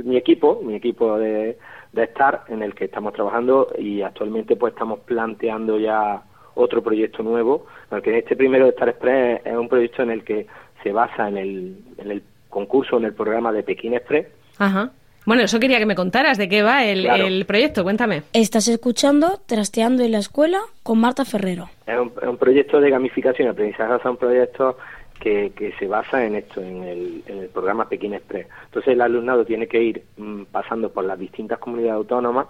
mi 0.09 0.17
equipo, 0.17 0.61
mi 0.65 0.75
equipo 0.75 1.17
de, 1.19 1.57
de 1.93 2.05
estar 2.05 2.45
en 2.49 2.63
el 2.63 2.75
que 2.75 2.85
estamos 2.87 3.13
trabajando 3.15 3.69
y 3.79 4.03
actualmente 4.03 4.57
pues 4.57 4.73
estamos 4.73 5.01
planteando 5.01 5.79
ya 5.79 6.23
otro 6.55 6.83
proyecto 6.83 7.23
nuevo, 7.23 7.67
porque 7.89 8.19
este 8.19 8.37
primero 8.37 8.65
de 8.65 8.71
Star 8.71 8.89
Express 8.89 9.41
es 9.45 9.57
un 9.57 9.69
proyecto 9.69 10.03
en 10.03 10.11
el 10.11 10.25
que 10.25 10.47
se 10.83 10.93
basa 10.93 11.29
en 11.29 11.37
el, 11.37 11.77
en 11.99 12.11
el 12.11 12.23
concurso, 12.49 12.99
en 12.99 13.05
el 13.05 13.15
programa 13.15 13.53
de 13.53 13.63
Pekín 13.63 13.95
Express. 13.95 14.27
Ajá. 14.59 14.91
Bueno, 15.25 15.43
eso 15.43 15.61
quería 15.61 15.79
que 15.79 15.85
me 15.85 15.95
contaras, 15.95 16.39
¿de 16.39 16.49
qué 16.49 16.63
va 16.63 16.87
el, 16.87 17.05
el 17.05 17.45
proyecto? 17.45 17.83
Cuéntame. 17.83 18.23
Estás 18.33 18.67
escuchando 18.67 19.39
Trasteando 19.47 20.03
en 20.03 20.13
la 20.13 20.19
Escuela 20.19 20.59
con 20.83 20.99
Marta 20.99 21.27
Ferrero. 21.27 21.69
Es 21.87 21.99
un, 21.99 22.13
es 22.21 22.29
un 22.29 22.39
proyecto 22.39 22.81
de 22.81 22.89
gamificación, 22.89 23.49
aprendizaje 23.49 23.95
es 23.95 24.05
un 24.07 24.17
proyecto 24.17 24.79
que, 25.19 25.53
que, 25.55 25.73
se 25.73 25.87
basa 25.87 26.25
en 26.25 26.37
esto, 26.37 26.61
en 26.61 26.85
el, 26.85 27.23
en 27.27 27.39
el 27.39 27.49
programa 27.49 27.89
Pekín 27.89 28.15
Express. 28.15 28.47
Entonces 28.67 28.93
el 28.93 29.01
alumnado 29.01 29.45
tiene 29.45 29.67
que 29.67 29.83
ir 29.83 30.05
mm, 30.17 30.45
pasando 30.45 30.91
por 30.91 31.05
las 31.05 31.19
distintas 31.19 31.59
comunidades 31.59 31.97
autónomas 31.97 32.47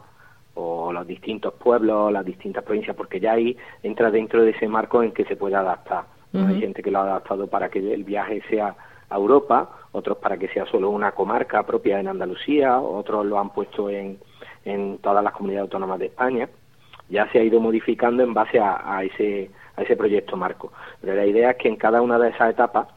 o 0.54 0.92
los 0.92 1.06
distintos 1.06 1.54
pueblos, 1.54 2.12
las 2.12 2.24
distintas 2.24 2.64
provincias, 2.64 2.96
porque 2.96 3.20
ya 3.20 3.32
ahí 3.32 3.56
entra 3.82 4.10
dentro 4.10 4.42
de 4.42 4.50
ese 4.50 4.66
marco 4.66 5.02
en 5.02 5.12
que 5.12 5.24
se 5.24 5.36
puede 5.36 5.54
adaptar. 5.54 6.04
Hay 6.34 6.60
gente 6.60 6.82
que 6.82 6.90
lo 6.90 6.98
ha 6.98 7.04
adaptado 7.04 7.46
para 7.46 7.70
que 7.70 7.78
el 7.78 8.04
viaje 8.04 8.42
sea 8.50 8.76
a 9.08 9.16
Europa, 9.16 9.70
otros 9.92 10.18
para 10.18 10.36
que 10.36 10.48
sea 10.48 10.66
solo 10.66 10.90
una 10.90 11.12
comarca 11.12 11.64
propia 11.64 11.98
en 11.98 12.06
Andalucía, 12.06 12.78
otros 12.78 13.24
lo 13.24 13.38
han 13.38 13.48
puesto 13.50 13.88
en, 13.88 14.18
en 14.66 14.98
todas 14.98 15.24
las 15.24 15.32
comunidades 15.32 15.68
autónomas 15.68 15.98
de 15.98 16.06
España. 16.06 16.48
Ya 17.08 17.30
se 17.32 17.38
ha 17.38 17.42
ido 17.42 17.60
modificando 17.60 18.22
en 18.22 18.34
base 18.34 18.60
a 18.60 19.02
ese 19.02 19.50
a 19.78 19.82
ese 19.82 19.96
proyecto 19.96 20.36
marco. 20.36 20.72
Pero 21.00 21.14
la 21.14 21.24
idea 21.24 21.52
es 21.52 21.56
que 21.56 21.68
en 21.68 21.76
cada 21.76 22.02
una 22.02 22.18
de 22.18 22.30
esas 22.30 22.50
etapas 22.50 22.88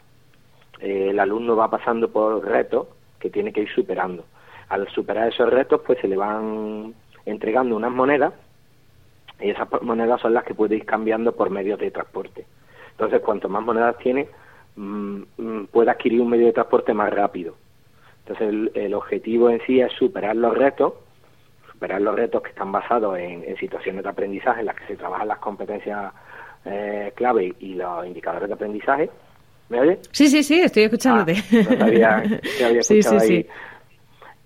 eh, 0.79 1.09
el 1.11 1.19
alumno 1.19 1.55
va 1.55 1.69
pasando 1.69 2.11
por 2.11 2.43
retos 2.43 2.87
que 3.19 3.29
tiene 3.29 3.53
que 3.53 3.61
ir 3.61 3.69
superando. 3.69 4.25
Al 4.69 4.87
superar 4.89 5.29
esos 5.29 5.49
retos, 5.49 5.81
pues 5.85 5.99
se 5.99 6.07
le 6.07 6.17
van 6.17 6.93
entregando 7.25 7.75
unas 7.75 7.91
monedas 7.91 8.33
y 9.39 9.51
esas 9.51 9.67
monedas 9.81 10.19
son 10.21 10.33
las 10.33 10.43
que 10.43 10.55
puede 10.55 10.75
ir 10.75 10.85
cambiando 10.85 11.33
por 11.33 11.49
medios 11.49 11.79
de 11.79 11.91
transporte. 11.91 12.45
Entonces, 12.91 13.21
cuanto 13.21 13.47
más 13.47 13.63
monedas 13.63 13.97
tiene, 13.97 14.27
mm, 14.75 15.21
mm, 15.37 15.65
puede 15.71 15.91
adquirir 15.91 16.21
un 16.21 16.29
medio 16.29 16.47
de 16.47 16.53
transporte 16.53 16.93
más 16.93 17.13
rápido. 17.13 17.55
Entonces, 18.25 18.71
el, 18.75 18.93
objetivo 18.93 19.49
en 19.49 19.61
sí 19.65 19.81
es 19.81 19.91
superar 19.93 20.35
los 20.35 20.55
retos, 20.55 20.93
superar 21.71 22.01
los 22.01 22.15
retos 22.15 22.41
que 22.41 22.49
están 22.49 22.71
basados 22.71 23.17
en 23.17 23.55
situaciones 23.57 24.03
de 24.03 24.09
aprendizaje 24.09 24.59
en 24.61 24.67
las 24.67 24.75
que 24.75 24.87
se 24.87 24.95
trabajan 24.95 25.27
las 25.27 25.39
competencias 25.39 26.13
eh, 26.65 27.11
clave 27.15 27.53
y 27.59 27.75
los 27.75 28.05
indicadores 28.05 28.47
de 28.47 28.53
aprendizaje. 28.53 29.09
¿Me 29.69 29.79
oye? 29.79 29.99
Sí, 30.11 30.27
sí, 30.27 30.43
sí, 30.43 30.61
estoy 30.61 30.83
escuchándote. 30.83 31.35
Ah, 32.05 32.23
sí, 32.81 33.01
sí, 33.01 33.19
Sí. 33.19 33.47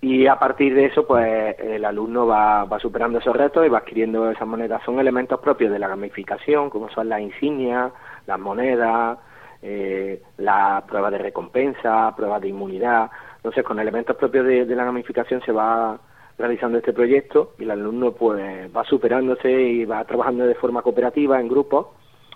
Y 0.02 0.26
a 0.26 0.38
partir 0.38 0.74
de 0.74 0.84
eso, 0.84 1.06
pues 1.06 1.56
el 1.58 1.84
alumno 1.84 2.26
va, 2.26 2.64
va 2.64 2.78
superando 2.78 3.18
esos 3.18 3.34
retos 3.34 3.66
y 3.66 3.68
va 3.68 3.78
adquiriendo 3.78 4.30
esas 4.30 4.46
monedas. 4.46 4.82
Son 4.84 5.00
elementos 5.00 5.40
propios 5.40 5.72
de 5.72 5.78
la 5.78 5.88
gamificación, 5.88 6.70
como 6.70 6.88
son 6.90 7.08
las 7.08 7.20
insignias, 7.20 7.92
las 8.26 8.38
monedas, 8.38 9.18
eh, 9.62 10.22
las 10.36 10.84
pruebas 10.84 11.10
de 11.12 11.18
recompensa, 11.18 12.14
pruebas 12.14 12.40
de 12.42 12.48
inmunidad. 12.48 13.10
Entonces, 13.36 13.64
con 13.64 13.80
elementos 13.80 14.16
propios 14.16 14.46
de, 14.46 14.64
de 14.64 14.76
la 14.76 14.84
gamificación 14.84 15.40
se 15.44 15.50
va 15.50 15.98
realizando 16.38 16.78
este 16.78 16.92
proyecto 16.92 17.54
y 17.58 17.64
el 17.64 17.70
alumno 17.70 18.12
pues 18.12 18.70
va 18.76 18.84
superándose 18.84 19.50
y 19.50 19.84
va 19.86 20.04
trabajando 20.04 20.46
de 20.46 20.54
forma 20.54 20.82
cooperativa 20.82 21.40
en 21.40 21.48
grupos 21.48 21.86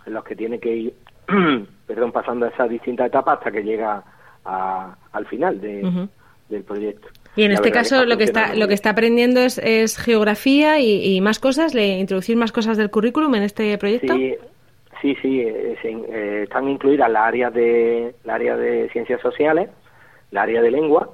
en 0.07 0.15
los 0.15 0.25
que 0.25 0.37
tiene 0.37 0.59
que 0.59 0.75
ir 0.75 0.95
perdón, 1.87 2.13
pasando 2.13 2.47
esas 2.47 2.69
distintas 2.69 3.07
etapas 3.07 3.39
hasta 3.39 3.51
que 3.51 3.63
llega 3.63 4.03
al 4.45 5.27
final 5.27 5.61
del 5.61 6.65
proyecto. 6.65 7.09
Y 7.37 7.45
en 7.45 7.53
este 7.53 7.71
caso 7.71 8.05
lo 8.05 8.17
que 8.17 8.25
está 8.25 8.55
lo 8.55 8.67
que 8.67 8.75
está 8.75 8.91
aprendiendo 8.91 9.41
es, 9.41 9.59
es 9.59 9.97
geografía 9.97 10.81
y, 10.81 11.21
más 11.21 11.39
cosas, 11.39 11.75
le 11.75 11.99
introducir 11.99 12.37
más 12.37 12.53
cosas 12.53 12.77
del 12.77 12.91
currículum 12.91 13.35
en 13.37 13.43
este 13.43 13.77
proyecto. 13.79 14.15
Sí, 14.15 14.37
sí, 15.01 15.17
sí 15.23 15.41
eh, 15.41 15.77
eh, 15.85 16.41
están 16.45 16.69
incluidas 16.69 17.11
las 17.11 17.23
áreas 17.23 17.55
de 17.55 18.15
la 18.25 18.35
área 18.35 18.57
de 18.57 18.89
ciencias 18.91 19.21
sociales, 19.21 19.71
la 20.33 20.43
área 20.43 20.61
de 20.61 20.71
lengua, 20.71 21.11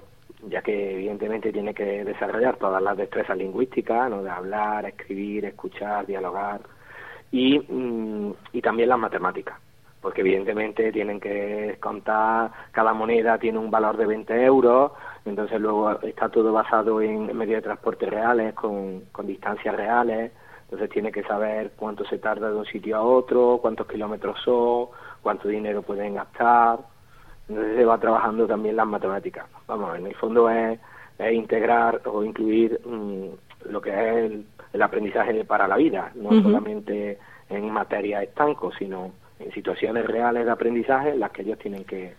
ya 0.49 0.63
que 0.63 0.95
evidentemente 0.95 1.53
tiene 1.53 1.75
que 1.75 2.05
desarrollar 2.05 2.57
todas 2.57 2.83
las 2.83 2.97
destrezas 2.97 3.37
lingüísticas, 3.37 4.09
¿no? 4.09 4.23
de 4.23 4.31
hablar, 4.31 4.87
escribir, 4.87 5.45
escuchar, 5.45 6.07
dialogar, 6.07 6.61
y, 7.31 7.59
mm, 7.59 8.33
y 8.53 8.63
también 8.63 8.89
las 8.89 8.99
matemáticas, 8.99 9.59
porque 10.01 10.21
evidentemente 10.21 10.93
tienen 10.93 11.21
que 11.21 11.77
contar, 11.81 12.51
cada 12.73 12.93
moneda 12.93 13.39
tiene 13.39 13.59
un 13.59 13.71
valor 13.71 13.97
de 13.97 14.07
20 14.07 14.45
euros, 14.45 14.93
entonces 15.25 15.61
luego 15.61 16.01
está 16.03 16.29
todo 16.29 16.53
basado 16.53 17.01
en 17.03 17.37
medios 17.37 17.59
de 17.59 17.63
transporte 17.63 18.07
reales, 18.07 18.55
con, 18.55 19.03
con 19.13 19.27
distancias 19.27 19.75
reales, 19.75 20.33
entonces 20.65 20.91
tiene 20.91 21.13
que 21.13 21.23
saber 21.23 21.73
cuánto 21.77 22.05
se 22.05 22.19
tarda 22.19 22.51
de 22.51 22.57
un 22.57 22.67
sitio 22.67 22.97
a 22.97 23.03
otro, 23.03 23.59
cuántos 23.63 23.87
kilómetros 23.87 24.41
son, 24.45 24.89
cuánto 25.23 25.49
dinero 25.49 25.83
pueden 25.83 26.15
gastar, 26.15 26.81
entonces 27.49 27.77
se 27.77 27.85
va 27.85 27.99
trabajando 27.99 28.47
también 28.47 28.77
las 28.77 28.87
matemáticas. 28.87 29.47
Vamos, 29.67 29.97
en 29.97 30.07
el 30.07 30.15
fondo 30.17 30.51
es, 30.51 30.79
integrar 31.33 32.03
o 32.05 32.23
incluir 32.23 32.81
mm, 32.85 33.71
lo 33.71 33.81
que 33.81 33.91
es 33.91 34.17
el, 34.17 34.47
aprendizaje 34.83 35.45
para 35.45 35.69
la 35.69 35.77
vida, 35.77 36.11
no 36.15 36.31
solamente 36.43 37.19
en 37.49 37.71
materia 37.71 38.23
estanco, 38.23 38.73
sino 38.79 39.13
en 39.39 39.53
situaciones 39.53 40.07
reales 40.07 40.47
de 40.47 40.51
aprendizaje 40.51 41.11
en 41.11 41.21
las 41.21 41.31
que 41.31 41.43
ellos 41.43 41.59
tienen 41.59 41.85
que, 41.85 42.15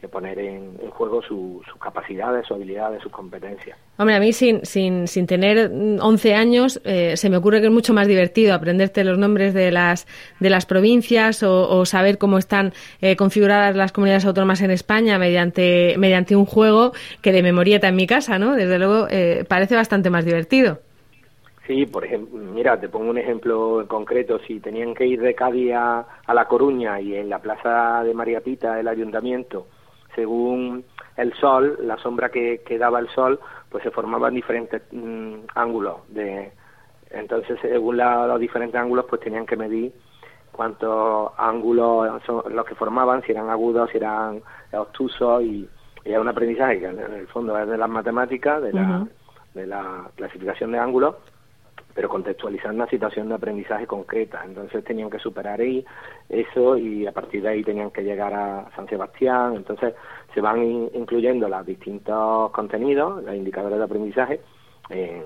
que 0.00 0.08
poner 0.08 0.38
en, 0.38 0.78
juego 0.90 1.22
sus 1.22 1.62
capacidades, 1.80 2.46
sus 2.46 2.56
habilidades, 2.56 3.02
sus 3.02 3.12
competencias. 3.12 3.76
Hombre, 3.98 4.16
a 4.16 4.20
mí 4.20 4.32
sin, 4.32 4.64
sin, 4.64 5.06
sin 5.06 5.26
tener 5.26 5.70
11 5.70 6.34
años 6.34 6.80
eh, 6.84 7.16
se 7.16 7.28
me 7.28 7.36
ocurre 7.36 7.60
que 7.60 7.66
es 7.66 7.72
mucho 7.72 7.92
más 7.92 8.06
divertido 8.06 8.54
aprenderte 8.54 9.04
los 9.04 9.18
nombres 9.18 9.52
de 9.52 9.70
las, 9.70 10.06
de 10.40 10.50
las 10.50 10.64
provincias 10.64 11.42
o, 11.42 11.84
saber 11.84 12.18
cómo 12.18 12.38
están 12.38 12.72
eh, 13.00 13.16
configuradas 13.16 13.76
las 13.76 13.92
comunidades 13.92 14.24
autónomas 14.24 14.60
en 14.62 14.70
España 14.70 15.18
mediante, 15.18 15.94
mediante 15.98 16.36
un 16.36 16.46
juego 16.46 16.92
que 17.22 17.32
de 17.32 17.42
memorieta 17.42 17.88
en 17.88 17.96
mi 17.96 18.06
casa, 18.06 18.38
¿no? 18.38 18.54
Desde 18.54 18.78
luego 18.78 19.06
eh, 19.10 19.44
parece 19.48 19.76
bastante 19.76 20.10
más 20.10 20.24
divertido. 20.24 20.80
Sí, 21.70 21.86
por 21.86 22.04
ejemplo, 22.04 22.36
mira, 22.36 22.80
te 22.80 22.88
pongo 22.88 23.10
un 23.10 23.18
ejemplo 23.18 23.80
en 23.80 23.86
concreto. 23.86 24.40
Si 24.40 24.58
tenían 24.58 24.92
que 24.92 25.06
ir 25.06 25.20
de 25.20 25.36
Cádiz 25.36 25.72
a, 25.72 26.04
a 26.26 26.34
La 26.34 26.46
Coruña 26.46 27.00
y 27.00 27.14
en 27.14 27.28
la 27.28 27.38
plaza 27.38 28.02
de 28.02 28.12
María 28.12 28.40
Pita, 28.40 28.80
el 28.80 28.88
ayuntamiento, 28.88 29.68
según 30.16 30.84
el 31.16 31.32
sol, 31.34 31.78
la 31.82 31.96
sombra 31.98 32.28
que, 32.28 32.62
que 32.66 32.76
daba 32.76 32.98
el 32.98 33.08
sol, 33.10 33.38
pues 33.68 33.84
se 33.84 33.92
formaban 33.92 34.34
diferentes 34.34 34.82
mm, 34.90 35.42
ángulos. 35.54 35.98
De, 36.08 36.50
entonces, 37.10 37.56
según 37.62 37.98
los 37.98 38.40
diferentes 38.40 38.80
ángulos, 38.80 39.06
pues 39.08 39.20
tenían 39.20 39.46
que 39.46 39.56
medir 39.56 39.92
cuántos 40.50 41.30
ángulos 41.38 42.20
son 42.26 42.42
los 42.52 42.66
que 42.66 42.74
formaban, 42.74 43.22
si 43.22 43.30
eran 43.30 43.48
agudos, 43.48 43.90
si 43.92 43.98
eran 43.98 44.42
obtusos, 44.72 45.44
y, 45.44 45.68
y 46.04 46.12
es 46.12 46.18
un 46.18 46.26
aprendizaje 46.26 46.80
que 46.80 46.86
en 46.86 46.98
el 46.98 47.28
fondo 47.28 47.56
es 47.56 47.68
de 47.68 47.78
las 47.78 47.88
matemáticas, 47.88 48.60
de 48.60 48.72
la, 48.72 49.06
de 49.54 49.68
la 49.68 50.10
clasificación 50.16 50.72
de 50.72 50.80
ángulos, 50.80 51.14
pero 51.94 52.08
contextualizando 52.08 52.82
una 52.82 52.90
situación 52.90 53.28
de 53.28 53.34
aprendizaje 53.34 53.86
concreta. 53.86 54.42
Entonces 54.44 54.84
tenían 54.84 55.10
que 55.10 55.18
superar 55.18 55.60
ahí 55.60 55.84
eso 56.28 56.76
y 56.76 57.06
a 57.06 57.12
partir 57.12 57.42
de 57.42 57.48
ahí 57.48 57.62
tenían 57.62 57.90
que 57.90 58.02
llegar 58.02 58.32
a 58.32 58.70
San 58.76 58.88
Sebastián. 58.88 59.56
Entonces 59.56 59.94
se 60.34 60.40
van 60.40 60.62
incluyendo 60.94 61.48
los 61.48 61.66
distintos 61.66 62.50
contenidos, 62.52 63.22
los 63.24 63.34
indicadores 63.34 63.78
de 63.78 63.84
aprendizaje, 63.84 64.40
en 64.90 65.24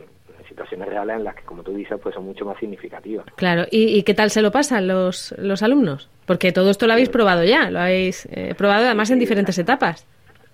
situaciones 0.49 0.89
reales 0.89 1.17
en 1.17 1.25
las 1.25 1.35
que, 1.35 1.43
como 1.43 1.63
tú 1.63 1.73
dices, 1.73 1.99
pues 2.03 2.15
son 2.15 2.25
mucho 2.25 2.45
más 2.45 2.59
significativas. 2.59 3.27
Claro, 3.37 3.65
¿y, 3.71 4.03
qué 4.03 4.15
tal 4.15 4.31
se 4.31 4.43
lo 4.43 4.51
pasan 4.51 4.87
los, 4.87 5.35
los 5.39 5.63
alumnos? 5.63 6.11
Porque 6.27 6.53
todo 6.53 6.71
esto 6.71 6.87
lo 6.87 6.93
habéis 6.93 7.09
probado 7.09 7.45
ya, 7.45 7.71
lo 7.71 7.81
habéis 7.81 8.27
eh, 8.31 8.55
probado 8.57 8.87
además 8.87 9.11
en 9.11 9.19
diferentes 9.19 9.59
etapas. 9.59 10.07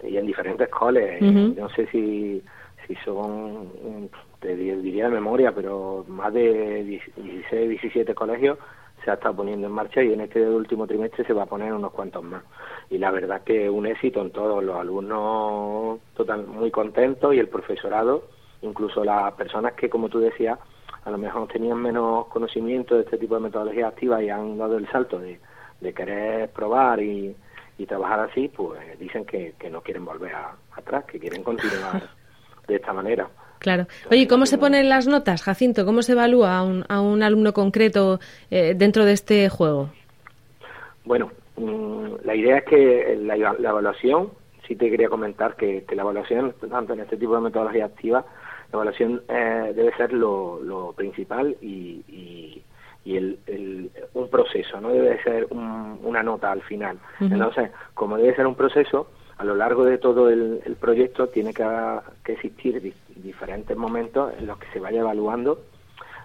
Y 0.02 0.16
en 0.16 0.26
diferentes 0.26 0.68
coles. 0.68 1.20
No 1.20 1.68
sé 1.70 1.86
si, 1.88 2.42
si 2.90 2.96
son 3.04 4.10
te 4.40 4.56
diría 4.56 5.04
de 5.04 5.14
memoria, 5.14 5.52
pero 5.54 6.04
más 6.08 6.32
de 6.32 6.82
16, 6.82 7.68
17 7.68 8.14
colegios 8.14 8.58
se 9.04 9.10
ha 9.10 9.14
estado 9.14 9.36
poniendo 9.36 9.66
en 9.66 9.72
marcha 9.72 10.02
y 10.02 10.12
en 10.12 10.22
este 10.22 10.46
último 10.46 10.86
trimestre 10.86 11.24
se 11.24 11.32
va 11.32 11.44
a 11.44 11.46
poner 11.46 11.72
unos 11.72 11.92
cuantos 11.92 12.22
más. 12.22 12.42
Y 12.90 12.98
la 12.98 13.10
verdad 13.10 13.42
que 13.44 13.70
un 13.70 13.86
éxito 13.86 14.20
en 14.20 14.30
todos, 14.30 14.62
los 14.62 14.76
alumnos 14.76 16.00
total, 16.14 16.46
muy 16.46 16.70
contentos 16.70 17.34
y 17.34 17.38
el 17.38 17.48
profesorado, 17.48 18.24
incluso 18.62 19.04
las 19.04 19.32
personas 19.34 19.74
que, 19.74 19.88
como 19.88 20.08
tú 20.08 20.18
decías, 20.18 20.58
a 21.04 21.10
lo 21.10 21.16
mejor 21.16 21.48
tenían 21.48 21.80
menos 21.80 22.26
conocimiento 22.26 22.96
de 22.96 23.02
este 23.02 23.16
tipo 23.16 23.36
de 23.36 23.42
metodologías 23.42 23.92
activas 23.92 24.22
y 24.22 24.28
han 24.28 24.58
dado 24.58 24.76
el 24.76 24.90
salto 24.90 25.18
de, 25.18 25.38
querer 25.94 26.50
probar 26.50 27.00
y, 27.00 27.36
trabajar 27.88 28.20
así, 28.20 28.48
pues 28.48 28.98
dicen 28.98 29.24
que, 29.24 29.54
no 29.70 29.80
quieren 29.80 30.04
volver 30.04 30.32
atrás, 30.72 31.04
que 31.04 31.18
quieren 31.18 31.42
continuar 31.42 32.10
de 32.70 32.76
esta 32.76 32.92
manera. 32.92 33.28
Claro. 33.60 33.86
Oye, 34.10 34.26
¿cómo 34.26 34.46
se 34.46 34.56
ponen 34.56 34.88
las 34.88 35.06
notas, 35.06 35.42
Jacinto? 35.42 35.84
¿Cómo 35.84 36.00
se 36.00 36.12
evalúa 36.12 36.56
a 36.56 36.62
un, 36.62 36.84
a 36.88 37.02
un 37.02 37.22
alumno 37.22 37.52
concreto 37.52 38.18
eh, 38.50 38.72
dentro 38.74 39.04
de 39.04 39.12
este 39.12 39.50
juego? 39.50 39.90
Bueno, 41.04 41.30
mm, 41.56 42.24
la 42.24 42.34
idea 42.34 42.58
es 42.58 42.64
que 42.64 43.18
la, 43.20 43.34
evaluación, 43.36 44.30
sí 44.66 44.76
te 44.76 44.88
quería 44.88 45.10
comentar 45.10 45.56
que, 45.56 45.84
la 45.94 46.02
evaluación, 46.02 46.54
tanto 46.70 46.94
en 46.94 47.00
este 47.00 47.18
tipo 47.18 47.34
de 47.34 47.42
metodología 47.42 47.84
activa, 47.84 48.24
la 48.72 48.76
evaluación 48.76 49.22
eh, 49.28 49.72
debe 49.76 49.94
ser 49.94 50.14
lo, 50.14 50.94
principal 50.96 51.54
y, 51.60 52.02
y, 52.08 53.16
el, 53.16 53.90
un 54.14 54.28
proceso, 54.30 54.80
no 54.80 54.90
debe 54.90 55.22
ser 55.22 55.48
una 55.50 56.22
nota 56.22 56.52
al 56.52 56.62
final. 56.62 56.96
Entonces, 57.18 57.70
como 57.92 58.16
debe 58.16 58.36
ser 58.36 58.46
un 58.46 58.54
proceso, 58.54 59.08
a 59.40 59.44
lo 59.44 59.54
largo 59.54 59.86
de 59.86 59.96
todo 59.96 60.28
el, 60.28 60.76
proyecto 60.78 61.28
tiene 61.28 61.54
que, 61.54 61.64
existir 62.26 62.94
diferentes 63.16 63.74
momentos 63.74 64.34
en 64.38 64.46
los 64.46 64.58
que 64.58 64.66
se 64.70 64.80
vaya 64.80 65.00
evaluando 65.00 65.62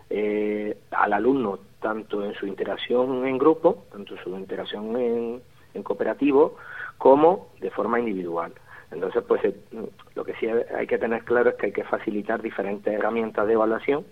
eh, 0.10 0.78
al 0.92 1.14
alumno, 1.14 1.60
tanto 1.80 2.26
en 2.26 2.34
su 2.34 2.46
interacción 2.46 3.26
en 3.26 3.38
grupo, 3.38 3.86
tanto 3.90 4.18
su 4.18 4.38
interacción 4.38 4.98
en, 4.98 5.42
cooperativo, 5.84 6.58
como 6.98 7.52
de 7.62 7.72
forma 7.72 8.02
individual. 8.02 8.52
Entonces, 8.92 9.24
pues 9.26 9.46
eh, 9.46 9.56
lo 10.14 10.26
que 10.26 10.34
sí 10.36 10.48
hay 10.48 10.86
que 10.86 10.98
tener 10.98 11.24
claro 11.24 11.52
es 11.52 11.56
que 11.56 11.68
hay 11.68 11.72
que 11.72 11.86
facilitar 11.86 12.42
diferentes 12.42 12.94
herramientas 12.94 13.48
de 13.48 13.54
evaluación 13.54 14.06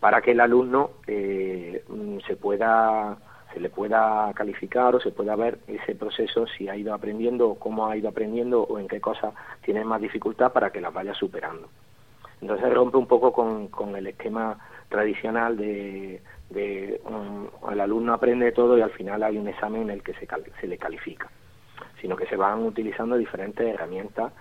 para 0.00 0.22
que 0.22 0.30
el 0.30 0.40
alumno 0.40 0.92
eh, 1.06 1.84
se 2.26 2.36
pueda 2.36 3.18
se 3.52 3.60
le 3.60 3.70
pueda 3.70 4.32
calificar 4.34 4.94
o 4.94 5.00
se 5.00 5.10
pueda 5.10 5.36
ver 5.36 5.58
ese 5.66 5.94
proceso 5.94 6.46
si 6.46 6.68
ha 6.68 6.76
ido 6.76 6.92
aprendiendo 6.92 7.54
cómo 7.54 7.86
ha 7.86 7.96
ido 7.96 8.08
aprendiendo 8.08 8.62
o 8.62 8.78
en 8.78 8.88
qué 8.88 9.00
cosas 9.00 9.34
tiene 9.62 9.84
más 9.84 10.00
dificultad 10.00 10.52
para 10.52 10.70
que 10.70 10.80
las 10.80 10.92
vaya 10.92 11.14
superando. 11.14 11.68
Entonces 12.40 12.72
rompe 12.72 12.98
un 12.98 13.06
poco 13.06 13.32
con, 13.32 13.68
con 13.68 13.96
el 13.96 14.06
esquema 14.06 14.58
tradicional 14.88 15.56
de, 15.56 16.22
de 16.50 17.00
el 17.70 17.80
alumno 17.80 18.14
aprende 18.14 18.52
todo 18.52 18.78
y 18.78 18.80
al 18.80 18.90
final 18.90 19.22
hay 19.22 19.38
un 19.38 19.48
examen 19.48 19.82
en 19.82 19.90
el 19.90 20.02
que 20.02 20.14
se, 20.14 20.28
se 20.60 20.66
le 20.66 20.78
califica, 20.78 21.28
sino 22.00 22.16
que 22.16 22.26
se 22.26 22.36
van 22.36 22.62
utilizando 22.62 23.16
diferentes 23.16 23.66
herramientas 23.66 24.32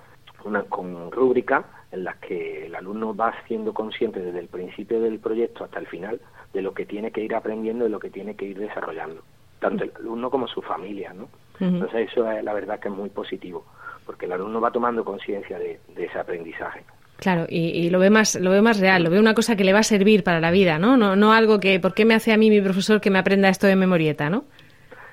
una, 0.44 0.64
con 0.64 1.12
rúbricas 1.12 1.66
en 1.92 2.04
las 2.04 2.18
que 2.18 2.68
el 2.68 2.76
alumno 2.76 3.16
va 3.16 3.34
siendo 3.48 3.74
consciente 3.74 4.20
desde 4.22 4.40
el 4.40 4.48
principio 4.48 5.02
del 5.02 5.20
proyecto 5.20 5.64
hasta 5.64 5.80
el 5.80 5.88
final 5.88 6.20
de 6.54 6.62
lo 6.62 6.74
que 6.74 6.86
tiene 6.86 7.12
que 7.12 7.22
ir 7.22 7.36
aprendiendo 7.36 7.88
y 7.88 7.90
lo 7.90 8.00
que 8.00 8.10
tiene 8.10 8.36
que 8.36 8.46
ir 8.46 8.58
desarrollando, 8.58 9.22
tanto 9.60 9.84
el 9.84 9.92
alumno 9.96 10.30
como 10.30 10.48
su 10.48 10.62
familia, 10.62 11.14
¿no? 11.14 11.30
Entonces 11.60 12.10
eso 12.12 12.30
es 12.30 12.44
la 12.44 12.54
verdad 12.54 12.80
que 12.80 12.88
es 12.88 12.94
muy 12.94 13.10
positivo, 13.10 13.66
porque 14.06 14.26
el 14.26 14.32
alumno 14.34 14.62
va 14.62 14.72
tomando 14.72 15.04
conciencia 15.04 15.58
de, 15.58 15.80
ese 15.96 16.20
aprendizaje. 16.20 16.84
Claro, 17.18 17.48
y, 17.50 17.90
lo 17.90 17.98
ve 17.98 18.12
más, 18.12 18.36
lo 18.36 18.52
ve 18.52 18.62
más 18.62 18.80
real, 18.80 19.04
lo 19.04 19.10
ve 19.10 19.20
una 19.20 19.34
cosa 19.34 19.56
que 19.56 19.64
le 19.64 19.74
va 19.74 19.80
a 19.80 19.84
servir 19.84 20.24
para 20.24 20.40
la 20.40 20.52
vida, 20.52 20.78
¿no? 20.78 20.98
No, 20.98 21.16
no 21.16 21.34
algo 21.34 21.60
que, 21.60 21.80
¿por 21.80 21.96
qué 21.96 22.06
me 22.06 22.14
hace 22.14 22.32
a 22.32 22.38
mí 22.38 22.52
mi 22.52 22.62
profesor 22.62 23.02
que 23.02 23.10
me 23.10 23.18
aprenda 23.18 23.50
esto 23.50 23.66
de 23.66 23.76
memorieta, 23.76 24.30
no? 24.30 24.46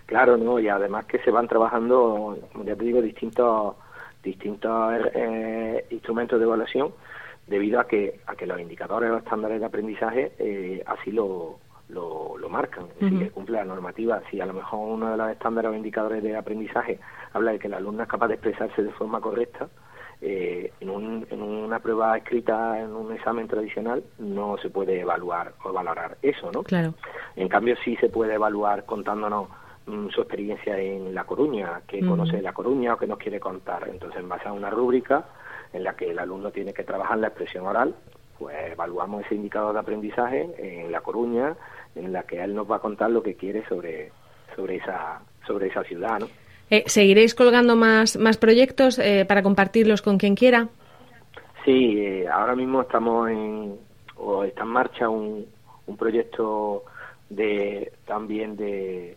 Claro, 0.04 0.36
no, 0.36 0.58
y 0.58 0.68
además 0.68 1.06
que 1.06 1.18
se 1.20 1.30
van 1.30 1.48
trabajando, 1.48 2.38
ya 2.66 2.76
te 2.76 2.84
digo, 2.84 3.00
distintos 3.00 3.76
distintos 4.24 4.94
eh, 5.14 5.84
instrumentos 5.90 6.38
de 6.38 6.44
evaluación 6.46 6.92
debido 7.46 7.80
a 7.80 7.86
que, 7.86 8.20
a 8.26 8.36
que 8.36 8.46
los 8.46 8.60
indicadores 8.60 9.10
o 9.10 9.18
estándares 9.18 9.60
de 9.60 9.66
aprendizaje 9.66 10.32
eh, 10.38 10.82
así 10.86 11.10
lo, 11.12 11.58
lo, 11.88 12.48
marcan, 12.48 12.86
es 12.94 13.00
decir, 13.00 13.18
que 13.18 13.30
cumple 13.30 13.56
la 13.56 13.64
normativa. 13.64 14.22
Si 14.30 14.40
a 14.40 14.46
lo 14.46 14.52
mejor 14.52 14.78
uno 14.94 15.10
de 15.10 15.16
los 15.16 15.30
estándares 15.30 15.72
o 15.72 15.74
indicadores 15.74 16.22
de 16.22 16.36
aprendizaje 16.36 17.00
habla 17.32 17.52
de 17.52 17.58
que 17.58 17.66
el 17.66 17.74
alumno 17.74 18.04
es 18.04 18.08
capaz 18.08 18.28
de 18.28 18.34
expresarse 18.34 18.82
de 18.82 18.92
forma 18.92 19.20
correcta, 19.20 19.68
eh, 20.20 20.72
en, 20.80 20.88
un, 20.88 21.26
en 21.30 21.42
una 21.42 21.80
prueba 21.80 22.16
escrita, 22.16 22.80
en 22.80 22.92
un 22.94 23.12
examen 23.12 23.48
tradicional, 23.48 24.04
no 24.18 24.56
se 24.58 24.70
puede 24.70 25.00
evaluar 25.00 25.52
o 25.64 25.72
valorar 25.72 26.16
eso, 26.22 26.50
¿no? 26.52 26.62
Claro. 26.62 26.94
En 27.36 27.48
cambio, 27.48 27.74
sí 27.84 27.96
se 27.96 28.08
puede 28.08 28.34
evaluar 28.34 28.86
contándonos 28.86 29.48
mm, 29.86 30.08
su 30.08 30.20
experiencia 30.22 30.78
en 30.78 31.14
La 31.14 31.24
Coruña, 31.24 31.82
que 31.86 32.00
conoce 32.00 32.40
La 32.40 32.52
Coruña 32.52 32.94
o 32.94 32.96
que 32.96 33.06
nos 33.06 33.18
quiere 33.18 33.40
contar. 33.40 33.88
Entonces, 33.88 34.20
en 34.20 34.28
base 34.28 34.48
a 34.48 34.52
una 34.52 34.70
rúbrica, 34.70 35.26
en 35.74 35.84
la 35.84 35.94
que 35.94 36.10
el 36.10 36.18
alumno 36.18 36.50
tiene 36.50 36.72
que 36.72 36.84
trabajar 36.84 37.18
la 37.18 37.28
expresión 37.28 37.66
oral, 37.66 37.94
pues 38.38 38.56
evaluamos 38.72 39.26
ese 39.26 39.34
indicador 39.34 39.74
de 39.74 39.80
aprendizaje 39.80 40.48
en 40.56 40.90
La 40.90 41.02
Coruña, 41.02 41.54
en 41.94 42.12
la 42.12 42.22
que 42.22 42.42
él 42.42 42.54
nos 42.54 42.70
va 42.70 42.76
a 42.76 42.80
contar 42.80 43.10
lo 43.10 43.22
que 43.22 43.34
quiere 43.34 43.66
sobre, 43.68 44.10
sobre, 44.56 44.76
esa, 44.76 45.20
sobre 45.46 45.66
esa 45.66 45.82
ciudad. 45.84 46.20
¿no? 46.20 46.28
Eh, 46.70 46.84
¿Seguiréis 46.86 47.34
colgando 47.34 47.76
más, 47.76 48.16
más 48.16 48.38
proyectos 48.38 48.98
eh, 48.98 49.24
para 49.26 49.42
compartirlos 49.42 50.00
con 50.00 50.16
quien 50.16 50.34
quiera? 50.34 50.68
Sí, 51.64 51.98
eh, 51.98 52.28
ahora 52.28 52.54
mismo 52.54 52.82
estamos 52.82 53.30
en, 53.30 53.76
o 54.16 54.44
está 54.44 54.62
en 54.62 54.68
marcha 54.68 55.08
un, 55.08 55.46
un 55.86 55.96
proyecto 55.96 56.84
de 57.30 57.92
también 58.06 58.56
de, 58.56 59.16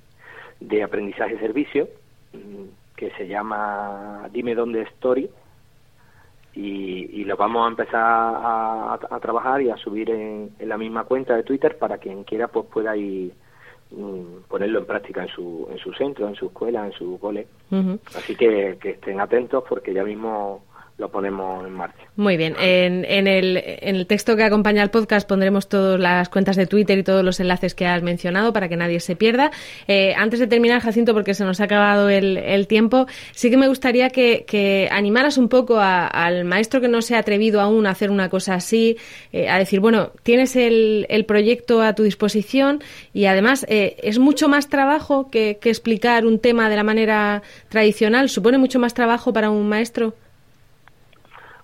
de 0.60 0.84
aprendizaje 0.84 1.38
servicio 1.40 1.88
mm, 2.34 2.96
que 2.96 3.12
se 3.12 3.28
llama 3.28 4.28
Dime 4.32 4.56
dónde 4.56 4.82
Story, 4.84 5.30
y, 6.58 7.24
lo 7.26 7.38
vamos 7.38 7.66
a 7.66 7.70
empezar 7.70 8.02
a, 8.02 9.20
trabajar 9.22 9.62
y 9.62 9.70
a 9.70 9.78
subir 9.78 10.10
en, 10.10 10.52
la 10.60 10.78
misma 10.78 11.04
cuenta 11.04 11.36
de 11.36 11.44
Twitter 11.44 11.78
para 11.78 11.98
quien 11.98 12.24
quiera 12.24 12.48
pues 12.48 12.66
pueda 12.68 12.96
ir 12.96 13.34
mm, 13.92 14.48
ponerlo 14.48 14.80
en 14.80 14.86
práctica 14.86 15.24
en 15.24 15.30
su, 15.30 15.68
en 15.72 15.78
su 15.78 15.94
centro, 15.94 16.28
en 16.28 16.36
su 16.36 16.48
escuela, 16.48 16.86
en 16.86 16.94
su 16.94 17.20
cole. 17.20 17.48
Así 18.16 18.36
que, 18.36 18.78
que 18.82 18.92
estén 18.92 19.20
atentos 19.20 19.64
porque 19.68 19.94
ya 19.94 20.04
mismo 20.04 20.64
lo 20.98 21.12
ponemos 21.12 21.66
en 21.66 21.74
marcha. 21.74 22.04
Muy 22.16 22.38
bien. 22.38 22.56
En, 22.60 23.06
el, 23.28 23.58
el, 23.58 24.08
texto 24.08 24.36
que 24.36 24.44
acompaña 24.44 24.82
al 24.82 24.90
podcast 24.90 25.28
pondremos 25.28 25.70
todas 25.70 26.00
las 26.00 26.28
cuentas 26.30 26.56
de 26.56 26.66
Twitter 26.66 26.98
y 26.98 27.04
todos 27.04 27.24
los 27.24 27.40
enlaces 27.40 27.76
que 27.76 27.86
has 27.86 28.02
mencionado 28.02 28.52
para 28.52 28.68
que 28.68 28.78
nadie 28.78 29.00
se 29.00 29.16
pierda. 29.16 29.52
Eh, 29.88 30.16
antes 30.18 30.40
de 30.40 30.48
terminar, 30.48 30.82
Jacinto, 30.82 31.14
porque 31.14 31.36
se 31.36 31.46
nos 31.46 31.62
ha 31.62 31.66
acabado 31.66 32.10
el, 32.10 32.38
el 32.38 32.66
tiempo, 32.66 33.06
sí 33.34 33.52
que 33.52 33.58
me 33.58 33.68
gustaría 33.68 34.10
que, 34.10 34.90
animaras 34.92 35.38
un 35.38 35.50
poco 35.50 35.80
al 35.80 36.46
maestro 36.46 36.82
que 36.82 36.88
no 36.88 37.02
se 37.04 37.16
ha 37.16 37.20
atrevido 37.20 37.62
aún 37.62 37.86
a 37.86 37.92
hacer 37.92 38.10
una 38.10 38.30
cosa 38.30 38.56
así, 38.56 38.98
eh, 39.32 39.50
a 39.50 39.60
decir, 39.60 39.80
bueno, 39.80 40.12
tienes 40.24 40.56
el, 40.56 41.06
el, 41.10 41.26
proyecto 41.26 41.82
a 41.82 41.94
tu 41.94 42.04
disposición 42.04 42.82
y 43.14 43.26
además 43.26 43.66
eh, 43.70 43.98
es 44.02 44.18
mucho 44.18 44.50
más 44.50 44.70
trabajo 44.70 45.30
que 45.30 45.60
explicar 45.64 46.26
un 46.26 46.40
tema 46.40 46.70
de 46.70 46.76
la 46.76 46.84
manera 46.84 47.44
tradicional. 47.70 48.30
¿Supone 48.30 48.58
mucho 48.58 48.80
más 48.80 48.94
trabajo 48.94 49.32
para 49.34 49.52
un 49.52 49.70
maestro? 49.70 50.14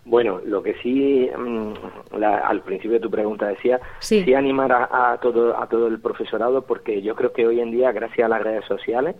Bueno, 0.05 0.41
lo 0.43 0.61
que 0.61 0.73
sí, 0.81 1.29
mm, 1.35 2.17
la, 2.17 2.39
al 2.39 2.61
principio 2.61 2.93
de 2.93 2.99
tu 2.99 3.09
pregunta 3.09 3.47
decía, 3.47 3.79
sí, 3.99 4.33
animar 4.33 4.71
a, 4.71 5.17
todo 5.21 5.57
a 5.57 5.67
todo 5.67 5.87
el 5.87 5.99
profesorado 5.99 6.63
porque 6.63 7.01
yo 7.01 7.15
creo 7.15 7.31
que 7.31 7.47
hoy 7.47 7.61
en 7.61 7.71
día, 7.71 7.91
gracias 7.93 8.25
a 8.25 8.29
las 8.29 8.43
redes 8.43 8.65
sociales, 8.65 9.15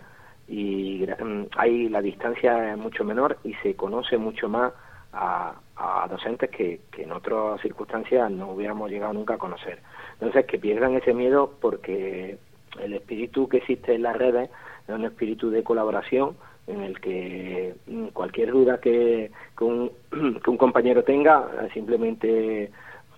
y 0.48 1.06
mm, 1.08 1.43
hay 1.56 1.88
la 1.88 2.02
distancia 2.02 2.74
es 2.74 2.78
mucho 2.78 3.06
menor 3.06 3.38
y 3.46 3.54
se 3.56 3.76
conoce 3.76 4.17
mucho 4.17 4.50
más 4.50 4.74
a, 5.13 5.54
a 5.78 6.08
docentes 6.10 6.50
que, 6.50 6.82
que, 6.91 7.04
en 7.04 7.13
otras 7.13 7.62
circunstancias 7.62 8.30
no 8.30 8.52
hubiéramos 8.52 8.89
llegado 8.91 9.13
nunca 9.13 9.36
a 9.36 9.38
conocer. 9.38 9.80
Entonces, 10.13 10.46
que 10.46 10.60
pierdan 10.60 10.96
ese 10.96 11.13
miedo 11.13 11.54
porque 11.62 12.38
el 12.82 12.93
espíritu 12.93 13.48
que 13.48 13.58
existe 13.58 13.93
en 13.93 14.04
las 14.04 14.17
redes 14.17 14.50
es 14.88 14.93
un 14.93 15.06
espíritu 15.06 15.50
de 15.50 15.63
colaboración 15.63 16.36
en 16.67 16.82
el 16.82 16.99
que 16.99 17.76
mm, 17.88 18.08
cualquier 18.08 18.52
duda 18.52 18.80
que, 18.80 19.32
un, 19.60 19.91
que 20.43 20.49
un 20.49 20.58
compañero 20.58 21.04
tenga, 21.04 21.47
simplemente 21.73 22.71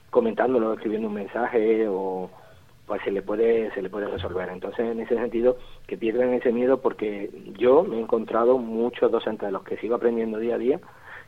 comentándolo, 0.10 0.73
escribiendo 0.73 1.08
un 1.08 1.13
mensaje 1.13 1.88
o 1.88 2.29
pues 2.88 3.01
se 3.03 3.12
le 3.12 3.23
puede 3.23 3.71
se 3.73 3.81
le 3.81 3.89
puede 3.89 4.08
resolver. 4.08 4.47
Entonces, 4.49 4.86
en 4.91 4.99
ese 4.99 5.15
sentido, 5.15 5.58
que 5.88 5.97
pierdan 5.97 6.34
ese 6.34 6.51
miedo 6.51 6.81
porque 6.81 7.29
yo 7.58 7.84
me 7.84 7.97
he 7.97 7.99
encontrado 7.99 8.58
muchos 8.58 9.12
docentes 9.12 9.47
de 9.47 9.51
los 9.51 9.63
que 9.63 9.77
sigo 9.77 9.95
aprendiendo 9.95 10.38
día 10.38 10.55
a 10.55 10.60
día 10.60 10.79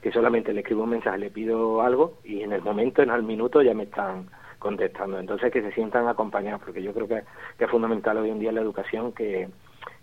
que 0.02 0.12
solamente 0.12 0.54
le 0.54 0.62
escribo 0.62 0.84
un 0.84 0.92
mensaje, 0.92 1.18
le 1.18 1.32
pido 1.32 1.82
algo 1.82 2.20
y 2.24 2.42
en 2.42 2.54
el 2.54 2.62
momento, 2.62 3.02
en 3.02 3.10
el 3.10 3.24
minuto 3.24 3.62
ya 3.62 3.74
me 3.74 3.84
están 3.84 4.30
contestando. 4.60 5.20
Entonces, 5.20 5.52
que 5.52 5.62
se 5.62 5.72
sientan 5.72 6.08
acompañados 6.08 6.62
porque 6.64 6.84
yo 6.84 6.94
creo 6.94 7.08
que, 7.08 7.24
que 7.58 7.66
es 7.66 7.72
fundamental 7.72 8.18
hoy 8.18 8.30
en 8.30 8.40
día 8.40 8.50
en 8.50 8.56
la 8.56 8.62
educación 8.62 9.12
que, 9.12 9.50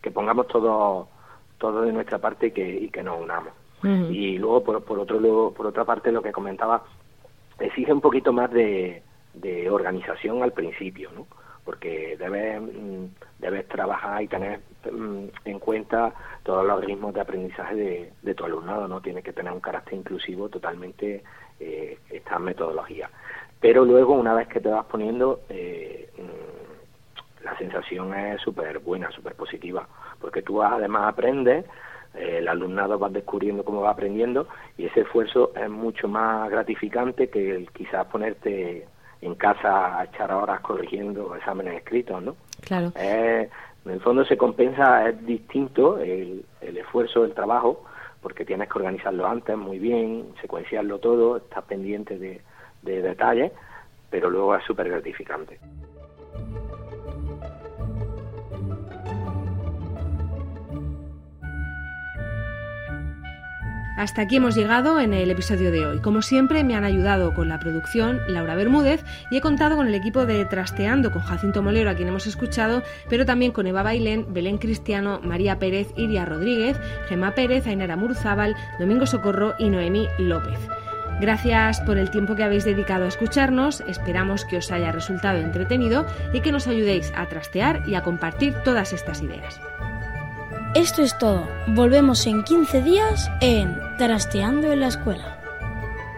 que 0.03 0.11
pongamos 0.11 0.48
todos 0.48 1.09
todo 1.59 1.83
de 1.83 1.93
nuestra 1.93 2.19
parte 2.19 2.49
y 2.49 2.51
que, 2.53 2.69
y 2.69 2.88
que 2.88 3.03
nos 3.03 3.21
unamos. 3.21 3.53
Y 4.11 4.38
luego, 4.38 4.64
por, 4.64 4.83
por, 4.83 4.99
otro, 4.99 5.53
por 5.55 5.67
otra 5.67 5.85
parte, 5.85 6.11
lo 6.11 6.23
que 6.23 6.33
comentaba, 6.33 6.85
exige 7.61 7.93
un 7.93 8.01
poquito 8.01 8.33
más 8.33 8.51
de, 8.51 9.03
de 9.35 9.69
organización 9.69 10.43
al 10.43 10.53
principio, 10.53 11.11
¿no? 11.14 11.27
porque 11.64 12.17
debes, 12.19 12.61
mm, 12.61 13.07
debes 13.38 13.67
trabajar 13.69 14.23
y 14.23 14.29
tener 14.29 14.61
mm, 14.90 15.25
en 15.45 15.59
cuenta 15.59 16.12
todos 16.43 16.64
los 16.64 16.85
ritmos 16.85 17.14
de 17.14 17.21
aprendizaje 17.21 17.75
de, 17.75 18.12
de 18.23 18.35
tu 18.35 18.45
alumnado, 18.45 18.87
¿no? 18.87 19.01
Tiene 19.01 19.23
que 19.23 19.33
tener 19.33 19.53
un 19.53 19.61
carácter 19.61 19.95
inclusivo 19.95 20.49
totalmente 20.49 21.25
eh, 21.59 21.99
esta 22.11 22.38
metodología. 22.38 23.11
Pero 23.61 23.85
luego, 23.85 24.12
una 24.12 24.35
vez 24.35 24.49
que 24.49 24.61
te 24.61 24.69
vas 24.69 24.85
poniendo, 24.87 25.40
eh, 25.49 26.11
mm, 26.19 27.45
la 27.45 27.57
sensación 27.57 28.14
es 28.14 28.40
súper 28.43 28.79
buena, 28.81 29.11
súper 29.11 29.35
positiva 29.35 29.88
porque 30.20 30.42
tú 30.42 30.62
además 30.62 31.09
aprendes, 31.09 31.64
eh, 32.14 32.38
el 32.38 32.48
alumnado 32.48 32.98
va 32.98 33.09
descubriendo 33.09 33.64
cómo 33.64 33.83
va 33.83 33.90
aprendiendo 33.90 34.46
y 34.79 34.87
ese 34.87 35.00
esfuerzo 35.00 35.53
es 35.57 35.68
mucho 35.68 36.09
más 36.09 36.50
gratificante 36.50 37.29
que 37.29 37.57
el 37.57 37.70
quizás 37.70 38.07
ponerte 38.07 38.87
en 39.20 39.35
casa 39.35 39.98
a 39.98 40.05
echar 40.05 40.33
horas 40.33 40.61
corrigiendo 40.61 41.35
exámenes 41.35 41.77
escritos, 41.77 42.22
¿no? 42.22 42.37
Claro. 42.61 42.92
en 42.96 43.50
el 43.87 44.00
fondo 44.00 44.24
se 44.24 44.37
compensa, 44.37 45.09
es 45.09 45.27
distinto 45.27 45.98
el, 45.98 46.44
el 46.61 46.77
esfuerzo 46.77 47.22
del 47.22 47.35
trabajo, 47.35 47.85
porque 48.20 48.44
tienes 48.44 48.68
que 48.70 48.79
organizarlo 48.79 49.27
antes 49.27 49.57
muy 49.57 49.79
bien, 49.79 50.27
secuenciarlo 50.40 50.98
todo, 50.98 51.37
estás 51.37 51.64
pendiente 51.64 52.18
de, 52.18 52.40
de 52.83 53.03
detalles, 53.03 53.53
pero 54.11 54.31
luego 54.31 54.55
es 54.55 54.64
súper 54.64 54.88
gratificante. 54.88 55.59
Hasta 63.96 64.22
aquí 64.22 64.37
hemos 64.37 64.57
llegado 64.57 64.98
en 64.98 65.14
el 65.14 65.30
episodio 65.30 65.70
de 65.70 65.87
hoy. 65.87 66.00
Como 66.00 66.20
siempre, 66.20 66.64
me 66.64 66.74
han 66.74 66.83
ayudado 66.83 67.33
con 67.33 67.48
la 67.48 67.61
producción 67.61 68.20
Laura 68.26 68.57
Bermúdez 68.57 69.04
y 69.30 69.37
he 69.37 69.40
contado 69.40 69.76
con 69.76 69.87
el 69.87 69.94
equipo 69.94 70.26
de 70.26 70.44
Trasteando 70.44 71.12
con 71.12 71.22
Jacinto 71.22 71.62
Molero, 71.62 71.90
a 71.90 71.94
quien 71.94 72.09
hemos 72.09 72.26
escuchado, 72.26 72.83
pero 73.09 73.24
también 73.24 73.52
con 73.52 73.68
Eva 73.68 73.85
Bailén, 73.85 74.26
Belén 74.35 74.59
Cristiano, 74.59 75.20
María 75.22 75.61
Pérez, 75.61 75.92
Iria 75.96 76.24
Rodríguez, 76.24 76.76
Gemma 77.09 77.37
Pérez, 77.37 77.68
Ainara 77.68 77.96
Murzábal, 77.96 78.57
Domingo 78.80 79.07
Socorro 79.07 79.54
y 79.59 79.70
Noemí 79.70 80.09
López. 80.18 80.59
Gracias 81.20 81.80
por 81.83 81.96
el 81.96 82.11
tiempo 82.11 82.35
que 82.35 82.42
habéis 82.42 82.64
dedicado 82.64 83.04
a 83.04 83.09
escucharnos, 83.09 83.80
esperamos 83.87 84.44
que 84.44 84.57
os 84.57 84.72
haya 84.72 84.90
resultado 84.90 85.38
entretenido 85.38 86.04
y 86.33 86.40
que 86.40 86.50
nos 86.50 86.66
ayudéis 86.66 87.12
a 87.14 87.26
trastear 87.26 87.85
y 87.87 87.94
a 87.94 88.02
compartir 88.02 88.54
todas 88.64 88.92
estas 88.92 89.22
ideas. 89.22 89.61
Esto 90.75 91.03
es 91.03 91.17
todo. 91.19 91.47
Volvemos 91.69 92.27
en 92.27 92.43
15 92.43 92.83
días 92.83 93.31
en 93.41 93.79
Trasteando 93.97 94.73
en 94.73 94.81
la 94.81 94.89
Escuela. 94.89 95.39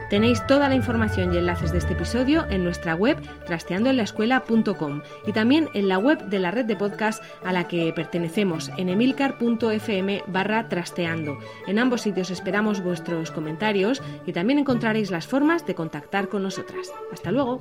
Tenéis 0.09 0.47
toda 0.47 0.71
la 0.71 0.75
información 0.75 1.35
y 1.35 1.37
enlaces 1.37 1.73
de 1.73 1.79
este 1.79 1.93
episodio 1.93 2.47
en 2.49 2.65
nuestra 2.65 2.95
web 2.95 3.19
trasteandoenlaescuela.com 3.45 5.03
y 5.27 5.33
también 5.33 5.69
en 5.75 5.89
la 5.89 5.99
web 5.99 6.25
de 6.29 6.39
la 6.39 6.53
red 6.53 6.65
de 6.65 6.75
podcast 6.75 7.23
a 7.45 7.53
la 7.53 7.69
que 7.69 7.93
pertenecemos 7.93 8.71
en 8.79 8.89
emilcar.fm 8.89 10.23
barra 10.27 10.71
trasteando. 10.71 11.37
En 11.67 11.79
ambos 11.79 12.01
sitios 12.01 12.31
esperamos 12.31 12.81
vuestros 12.81 13.31
comentarios 13.31 14.03
y 14.25 14.33
también 14.33 14.59
encontraréis 14.59 15.11
las 15.11 15.27
formas 15.27 15.67
de 15.67 15.75
contactar 15.75 16.31
con 16.31 16.43
nosotras. 16.43 16.91
Hasta 17.13 17.31
luego. 17.31 17.61